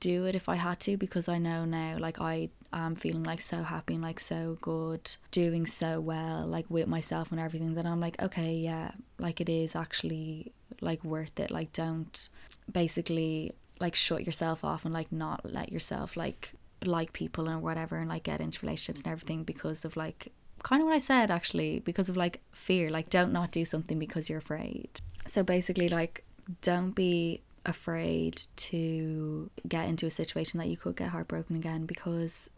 do 0.00 0.26
it 0.26 0.34
if 0.34 0.48
I 0.48 0.56
had 0.56 0.80
to 0.80 0.96
because 0.96 1.28
I 1.28 1.38
know 1.38 1.64
now 1.64 1.96
like 1.98 2.20
I 2.20 2.50
am 2.72 2.94
feeling 2.94 3.24
like 3.24 3.40
so 3.40 3.62
happy 3.62 3.94
and 3.94 4.02
like 4.02 4.20
so 4.20 4.58
good 4.60 5.16
doing 5.30 5.66
so 5.66 6.00
well 6.00 6.46
like 6.46 6.66
with 6.68 6.88
myself 6.88 7.30
and 7.30 7.40
everything 7.40 7.74
that 7.74 7.86
I'm 7.86 8.00
like 8.00 8.22
okay 8.22 8.54
yeah 8.54 8.92
like 9.18 9.40
it 9.40 9.48
is 9.48 9.74
actually 9.74 10.52
like 10.80 11.04
worth 11.04 11.38
it. 11.40 11.50
Like 11.50 11.72
don't 11.72 12.28
basically 12.70 13.52
like 13.80 13.94
shut 13.94 14.24
yourself 14.24 14.64
off 14.64 14.84
and 14.84 14.94
like 14.94 15.10
not 15.10 15.40
let 15.44 15.72
yourself 15.72 16.16
like 16.16 16.52
like 16.86 17.12
people 17.12 17.48
and 17.48 17.62
whatever 17.62 17.98
and 17.98 18.08
like 18.08 18.24
get 18.24 18.40
into 18.40 18.64
relationships 18.64 19.02
and 19.02 19.12
everything 19.12 19.44
because 19.44 19.84
of 19.84 19.96
like 19.96 20.32
kind 20.62 20.80
of 20.80 20.86
what 20.86 20.94
I 20.94 20.98
said 20.98 21.30
actually 21.30 21.80
because 21.80 22.08
of 22.08 22.16
like 22.16 22.40
fear 22.52 22.90
like 22.90 23.10
don't 23.10 23.32
not 23.32 23.50
do 23.50 23.64
something 23.64 23.98
because 23.98 24.28
you're 24.28 24.38
afraid. 24.38 25.00
So 25.26 25.42
basically 25.42 25.88
like 25.88 26.24
don't 26.62 26.92
be 26.92 27.42
afraid 27.66 28.42
to 28.56 29.50
get 29.66 29.88
into 29.88 30.06
a 30.06 30.10
situation 30.10 30.58
that 30.58 30.68
you 30.68 30.76
could 30.76 30.96
get 30.96 31.08
heartbroken 31.08 31.56
again 31.56 31.86
because 31.86 32.50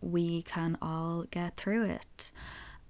we 0.00 0.42
can 0.42 0.76
all 0.82 1.24
get 1.30 1.56
through 1.56 1.84
it. 1.84 2.32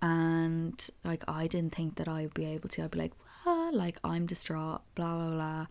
And 0.03 0.89
like 1.05 1.25
I 1.29 1.47
didn't 1.47 1.75
think 1.75 1.97
that 1.97 2.09
I 2.09 2.23
would 2.23 2.35
be 2.35 2.47
able 2.47 2.69
to. 2.71 2.85
I'd 2.85 2.91
be 2.91 2.99
like 2.99 3.13
ah, 3.47 3.71
like 3.73 3.99
I'm 4.05 4.27
distraught 4.27 4.83
blah 4.95 5.17
blah 5.17 5.31
blah. 5.31 5.67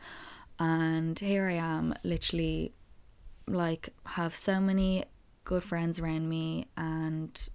And 0.59 1.19
here 1.19 1.47
I 1.47 1.53
am 1.53 1.93
literally 2.03 2.73
like 3.47 3.89
have 4.05 4.35
so 4.35 4.59
many 4.59 5.03
good 5.43 5.63
friends 5.63 5.99
around 5.99 6.29
me 6.29 6.65
and 6.77 7.49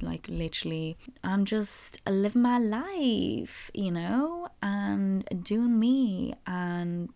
like 0.00 0.26
literally 0.28 0.96
i'm 1.22 1.44
just 1.44 2.00
living 2.08 2.42
my 2.42 2.58
life 2.58 3.70
you 3.74 3.90
know 3.90 4.48
and 4.62 5.24
doing 5.42 5.78
me 5.78 6.34
and 6.46 7.08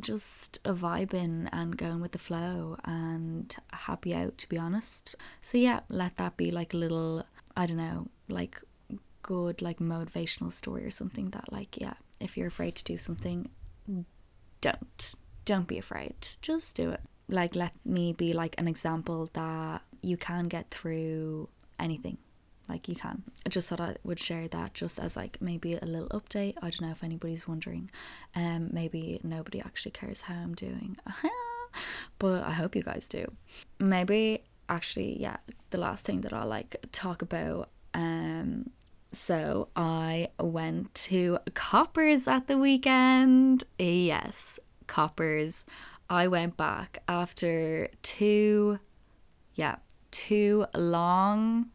just 0.00 0.62
vibing 0.64 1.48
and 1.52 1.76
going 1.76 2.00
with 2.00 2.12
the 2.12 2.18
flow 2.18 2.76
and 2.84 3.54
happy 3.70 4.14
out 4.14 4.38
to 4.38 4.48
be 4.48 4.56
honest. 4.56 5.14
So 5.42 5.58
yeah 5.58 5.80
let 5.90 6.16
that 6.16 6.38
be 6.38 6.50
like 6.50 6.72
a 6.72 6.78
little 6.78 7.22
i 7.54 7.66
don't 7.66 7.76
know 7.76 8.08
like 8.28 8.62
good 9.20 9.60
like 9.60 9.78
motivational 9.78 10.50
story 10.50 10.86
or 10.86 10.90
something 10.90 11.28
that 11.30 11.52
like 11.52 11.76
yeah 11.76 11.94
if 12.18 12.38
you're 12.38 12.46
afraid 12.46 12.74
to 12.76 12.84
do 12.84 12.96
something 12.96 13.50
don't. 14.60 15.14
Don't 15.44 15.66
be 15.66 15.78
afraid. 15.78 16.14
Just 16.42 16.76
do 16.76 16.90
it 16.90 17.00
like 17.30 17.54
let 17.56 17.72
me 17.84 18.12
be 18.12 18.32
like 18.32 18.54
an 18.58 18.68
example 18.68 19.30
that 19.32 19.82
you 20.02 20.16
can 20.16 20.48
get 20.48 20.70
through 20.70 21.48
anything. 21.78 22.18
Like 22.68 22.88
you 22.88 22.94
can. 22.94 23.24
I 23.44 23.48
just 23.48 23.68
thought 23.68 23.80
i 23.80 23.96
would 24.04 24.20
share 24.20 24.46
that 24.48 24.74
just 24.74 24.98
as 25.00 25.16
like 25.16 25.40
maybe 25.40 25.74
a 25.74 25.84
little 25.84 26.08
update. 26.10 26.54
I 26.58 26.70
don't 26.70 26.82
know 26.82 26.90
if 26.90 27.02
anybody's 27.02 27.48
wondering. 27.48 27.90
Um 28.36 28.68
maybe 28.72 29.20
nobody 29.22 29.60
actually 29.60 29.92
cares 29.92 30.22
how 30.22 30.34
i'm 30.34 30.54
doing. 30.54 30.96
But 32.18 32.42
i 32.44 32.50
hope 32.50 32.74
you 32.74 32.82
guys 32.82 33.08
do. 33.08 33.24
Maybe 33.78 34.42
actually 34.68 35.20
yeah 35.20 35.36
the 35.70 35.78
last 35.78 36.04
thing 36.04 36.20
that 36.20 36.32
i'll 36.32 36.46
like 36.46 36.76
talk 36.92 37.22
about 37.22 37.70
um 37.92 38.70
so 39.12 39.68
I 39.74 40.28
went 40.38 40.94
to 40.94 41.38
Coppers 41.54 42.28
at 42.28 42.46
the 42.46 42.56
weekend. 42.56 43.64
Yes, 43.78 44.60
Coppers. 44.86 45.64
I 46.10 46.26
went 46.26 46.56
back 46.56 47.02
after 47.06 47.88
two, 48.02 48.80
yeah, 49.54 49.76
two 50.10 50.66
long, 50.74 51.70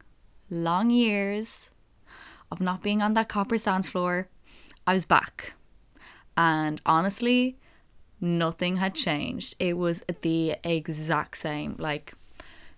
long 0.50 0.90
years 0.90 1.70
of 2.52 2.60
not 2.60 2.82
being 2.82 3.00
on 3.00 3.14
that 3.14 3.30
copper 3.30 3.56
dance 3.56 3.88
floor. 3.88 4.28
I 4.86 4.92
was 4.92 5.06
back. 5.06 5.54
And 6.36 6.82
honestly, 6.84 7.56
nothing 8.20 8.76
had 8.76 8.94
changed. 8.94 9.56
It 9.58 9.78
was 9.78 10.04
the 10.20 10.56
exact 10.62 11.38
same. 11.38 11.76
Like, 11.78 12.12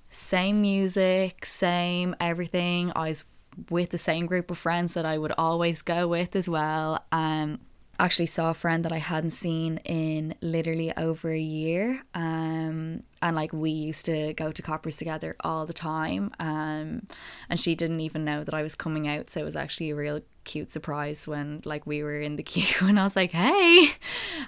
same 0.08 0.60
music, 0.60 1.44
same 1.44 2.14
everything. 2.20 2.92
I 2.94 3.08
was 3.08 3.24
with 3.68 3.90
the 3.90 3.98
same 3.98 4.26
group 4.26 4.52
of 4.52 4.58
friends 4.58 4.94
that 4.94 5.04
I 5.04 5.18
would 5.18 5.32
always 5.36 5.82
go 5.82 6.06
with 6.06 6.36
as 6.36 6.48
well. 6.48 7.04
Um, 7.10 7.58
actually 7.98 8.26
saw 8.26 8.50
a 8.50 8.54
friend 8.54 8.84
that 8.84 8.92
I 8.92 8.98
hadn't 8.98 9.30
seen 9.30 9.78
in 9.78 10.34
literally 10.40 10.96
over 10.96 11.30
a 11.30 11.38
year. 11.38 12.02
Um, 12.14 13.02
and 13.20 13.36
like 13.36 13.52
we 13.52 13.70
used 13.70 14.06
to 14.06 14.34
go 14.34 14.52
to 14.52 14.62
Coppers 14.62 14.96
together 14.96 15.36
all 15.40 15.66
the 15.66 15.72
time. 15.72 16.30
Um, 16.38 17.06
and 17.50 17.58
she 17.58 17.74
didn't 17.74 18.00
even 18.00 18.24
know 18.24 18.44
that 18.44 18.54
I 18.54 18.62
was 18.62 18.74
coming 18.74 19.08
out, 19.08 19.30
so 19.30 19.40
it 19.40 19.44
was 19.44 19.56
actually 19.56 19.90
a 19.90 19.96
real 19.96 20.20
cute 20.44 20.70
surprise 20.70 21.26
when 21.26 21.60
like 21.64 21.86
we 21.86 22.02
were 22.02 22.20
in 22.20 22.36
the 22.36 22.42
queue 22.44 22.88
and 22.88 22.98
I 22.98 23.04
was 23.04 23.16
like, 23.16 23.32
"Hey," 23.32 23.90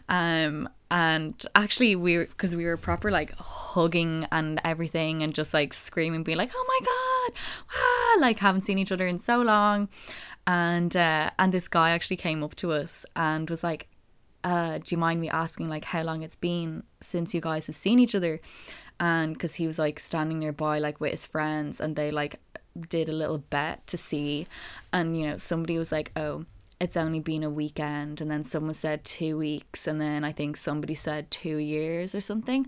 um, 0.08 0.68
and 0.90 1.34
actually 1.54 1.96
we 1.96 2.18
were 2.18 2.26
because 2.26 2.54
we 2.54 2.64
were 2.64 2.76
proper 2.76 3.10
like 3.10 3.32
hugging 3.36 4.26
and 4.32 4.60
everything 4.64 5.22
and 5.22 5.34
just 5.34 5.52
like 5.52 5.74
screaming, 5.74 6.22
being 6.22 6.38
like, 6.38 6.52
"Oh 6.54 6.64
my 6.68 6.86
god!" 6.86 7.40
Ah! 7.74 8.00
like 8.20 8.38
haven't 8.38 8.62
seen 8.62 8.78
each 8.78 8.92
other 8.92 9.06
in 9.06 9.18
so 9.18 9.40
long 9.40 9.88
and 10.50 10.96
uh, 10.96 11.30
and 11.38 11.52
this 11.52 11.68
guy 11.68 11.90
actually 11.90 12.16
came 12.16 12.42
up 12.42 12.56
to 12.56 12.72
us 12.72 13.06
and 13.14 13.48
was 13.48 13.62
like 13.62 13.86
uh, 14.42 14.78
do 14.78 14.84
you 14.88 14.98
mind 14.98 15.20
me 15.20 15.28
asking 15.28 15.68
like 15.68 15.84
how 15.84 16.02
long 16.02 16.22
it's 16.22 16.34
been 16.34 16.82
since 17.00 17.34
you 17.34 17.40
guys 17.40 17.66
have 17.66 17.76
seen 17.76 17.98
each 17.98 18.14
other? 18.14 18.40
And 18.98 19.34
because 19.34 19.54
he 19.54 19.66
was 19.66 19.78
like 19.78 20.00
standing 20.00 20.38
nearby 20.38 20.78
like 20.78 20.98
with 21.00 21.12
his 21.12 21.26
friends 21.26 21.80
and 21.80 21.94
they 21.94 22.10
like 22.10 22.40
did 22.88 23.08
a 23.08 23.12
little 23.12 23.38
bet 23.38 23.86
to 23.88 23.96
see. 23.96 24.46
And 24.92 25.16
you 25.16 25.28
know 25.28 25.36
somebody 25.36 25.78
was 25.78 25.92
like 25.92 26.10
oh 26.16 26.44
it's 26.80 26.96
only 26.96 27.20
been 27.20 27.42
a 27.44 27.50
weekend. 27.50 28.20
And 28.20 28.30
then 28.30 28.42
someone 28.42 28.74
said 28.74 29.04
two 29.04 29.36
weeks. 29.36 29.86
And 29.86 30.00
then 30.00 30.24
i 30.24 30.32
think 30.32 30.56
somebody 30.56 30.94
said 30.94 31.30
two 31.30 31.58
years 31.58 32.14
or 32.14 32.20
something. 32.20 32.66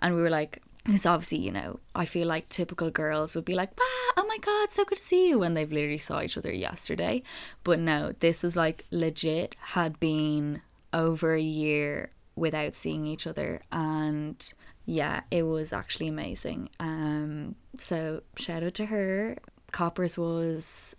And 0.00 0.16
we 0.16 0.22
were 0.22 0.30
like 0.30 0.62
because 0.84 1.06
obviously, 1.06 1.38
you 1.38 1.52
know, 1.52 1.80
I 1.94 2.04
feel 2.04 2.26
like 2.26 2.48
typical 2.48 2.90
girls 2.90 3.34
would 3.34 3.44
be 3.44 3.54
like, 3.54 3.70
wow, 3.78 4.14
oh 4.16 4.26
my 4.26 4.38
God, 4.38 4.70
so 4.70 4.84
good 4.84 4.98
to 4.98 5.04
see 5.04 5.28
you 5.28 5.38
when 5.38 5.54
they've 5.54 5.70
literally 5.70 5.98
saw 5.98 6.22
each 6.22 6.38
other 6.38 6.52
yesterday. 6.52 7.22
But 7.64 7.78
no, 7.78 8.12
this 8.20 8.42
was 8.42 8.56
like 8.56 8.86
legit, 8.90 9.56
had 9.60 10.00
been 10.00 10.62
over 10.92 11.34
a 11.34 11.40
year 11.40 12.10
without 12.36 12.74
seeing 12.74 13.06
each 13.06 13.26
other. 13.26 13.62
And 13.70 14.52
yeah, 14.86 15.20
it 15.30 15.42
was 15.42 15.72
actually 15.72 16.08
amazing. 16.08 16.70
Um, 16.80 17.56
so 17.76 18.22
shout 18.36 18.62
out 18.62 18.74
to 18.74 18.86
her. 18.86 19.36
Coppers 19.72 20.16
was 20.16 20.96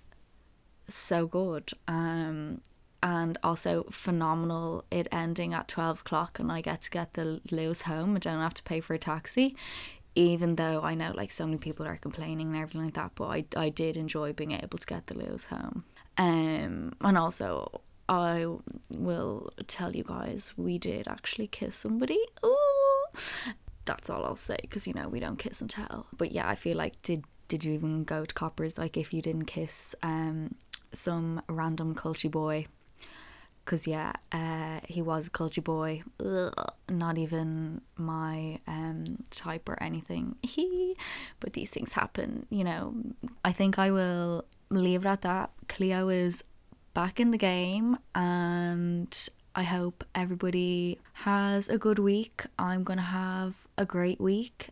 so 0.87 1.25
good. 1.25 1.71
Um, 1.87 2.61
and 3.03 3.37
also 3.43 3.85
phenomenal 3.89 4.85
it 4.91 5.07
ending 5.11 5.53
at 5.53 5.67
12 5.67 6.01
o'clock 6.01 6.39
and 6.39 6.51
I 6.51 6.61
get 6.61 6.81
to 6.81 6.91
get 6.91 7.13
the 7.13 7.41
Luas 7.49 7.83
home. 7.83 8.15
I 8.15 8.19
don't 8.19 8.39
have 8.39 8.53
to 8.55 8.63
pay 8.63 8.79
for 8.79 8.93
a 8.93 8.99
taxi, 8.99 9.55
even 10.15 10.55
though 10.55 10.81
I 10.83 10.93
know 10.93 11.11
like 11.15 11.31
so 11.31 11.45
many 11.45 11.57
people 11.57 11.85
are 11.85 11.97
complaining 11.97 12.47
and 12.47 12.57
everything 12.57 12.85
like 12.85 12.93
that. 12.93 13.11
But 13.15 13.27
I, 13.27 13.45
I 13.55 13.69
did 13.69 13.97
enjoy 13.97 14.33
being 14.33 14.51
able 14.51 14.77
to 14.77 14.85
get 14.85 15.07
the 15.07 15.15
Luas 15.15 15.47
home. 15.47 15.83
Um, 16.17 16.93
and 17.01 17.17
also, 17.17 17.81
I 18.07 18.45
will 18.89 19.49
tell 19.67 19.95
you 19.95 20.03
guys, 20.03 20.53
we 20.57 20.77
did 20.77 21.07
actually 21.07 21.47
kiss 21.47 21.75
somebody. 21.75 22.19
Ooh. 22.45 22.57
That's 23.85 24.09
all 24.09 24.25
I'll 24.25 24.35
say 24.35 24.57
because 24.61 24.85
you 24.85 24.93
know 24.93 25.09
we 25.09 25.19
don't 25.19 25.39
kiss 25.39 25.59
and 25.59 25.69
tell. 25.69 26.05
But 26.15 26.31
yeah, 26.31 26.47
I 26.47 26.55
feel 26.55 26.77
like 26.77 27.01
did 27.01 27.25
did 27.47 27.65
you 27.65 27.73
even 27.73 28.03
go 28.03 28.25
to 28.25 28.33
coppers 28.33 28.77
like 28.77 28.95
if 28.95 29.11
you 29.11 29.21
didn't 29.21 29.45
kiss 29.45 29.93
um 30.03 30.55
some 30.93 31.41
random 31.49 31.95
culchie 31.95 32.31
boy 32.31 32.65
because 33.63 33.87
yeah 33.87 34.11
uh 34.31 34.79
he 34.87 35.01
was 35.01 35.27
a 35.27 35.29
culchie 35.29 35.63
boy 35.63 36.01
Ugh, 36.23 36.53
not 36.89 37.17
even 37.17 37.81
my 37.95 38.59
um 38.67 39.23
type 39.29 39.69
or 39.69 39.81
anything 39.81 40.35
he 40.41 40.95
but 41.39 41.53
these 41.53 41.69
things 41.69 41.93
happen 41.93 42.45
you 42.49 42.63
know 42.63 42.93
i 43.45 43.51
think 43.51 43.79
i 43.79 43.91
will 43.91 44.45
leave 44.69 45.05
it 45.05 45.09
at 45.09 45.21
that 45.21 45.51
cleo 45.67 46.09
is 46.09 46.43
back 46.93 47.19
in 47.19 47.31
the 47.31 47.37
game 47.37 47.97
and 48.15 49.29
I 49.53 49.63
hope 49.63 50.05
everybody 50.15 50.97
has 51.13 51.67
a 51.67 51.77
good 51.77 51.99
week. 51.99 52.45
I'm 52.57 52.85
to 52.97 53.03
have 53.03 53.67
a 53.77 53.85
great 53.85 54.21
week. 54.21 54.69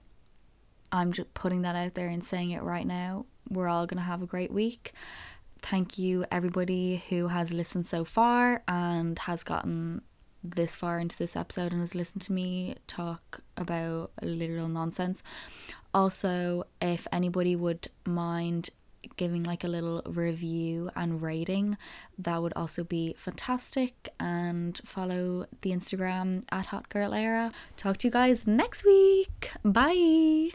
I'm 0.91 1.11
just 1.11 1.33
putting 1.33 1.63
that 1.63 1.75
out 1.75 1.95
there 1.95 2.07
and 2.07 2.23
saying 2.23 2.51
it 2.51 2.63
right 2.63 2.87
now. 2.87 3.25
We're 3.49 3.67
all 3.67 3.87
to 3.97 4.03
have 4.03 4.21
a 4.21 4.25
great 4.25 4.51
week. 4.51 4.93
Thank 5.61 5.97
you, 5.97 6.25
everybody 6.31 7.03
who 7.09 7.27
has 7.27 7.51
listened 7.51 7.85
so 7.87 8.05
far 8.05 8.63
and 8.67 9.19
has 9.19 9.43
gotten 9.43 10.01
this 10.43 10.75
far 10.75 10.99
into 10.99 11.17
this 11.17 11.35
episode 11.35 11.71
and 11.71 11.81
has 11.81 11.95
listened 11.95 12.21
to 12.23 12.31
me 12.31 12.75
talk 12.87 13.41
about 13.57 14.11
literal 14.21 14.69
nonsense. 14.69 15.21
Also, 15.93 16.63
if 16.81 17.07
anybody 17.11 17.55
would 17.55 17.89
mind 18.05 18.69
giving 19.17 19.43
like 19.43 19.63
a 19.63 19.67
little 19.67 20.01
review 20.05 20.89
and 20.95 21.21
rating, 21.21 21.77
that 22.17 22.41
would 22.41 22.53
also 22.55 22.83
be 22.83 23.15
fantastic. 23.17 24.09
And 24.19 24.79
follow 24.85 25.45
the 25.61 25.71
Instagram 25.71 26.43
at 26.51 26.67
Hot 26.67 26.89
Girl 26.89 27.13
Era. 27.13 27.51
Talk 27.77 27.97
to 27.97 28.07
you 28.07 28.11
guys 28.11 28.47
next 28.47 28.85
week. 28.85 29.51
Bye. 29.63 30.51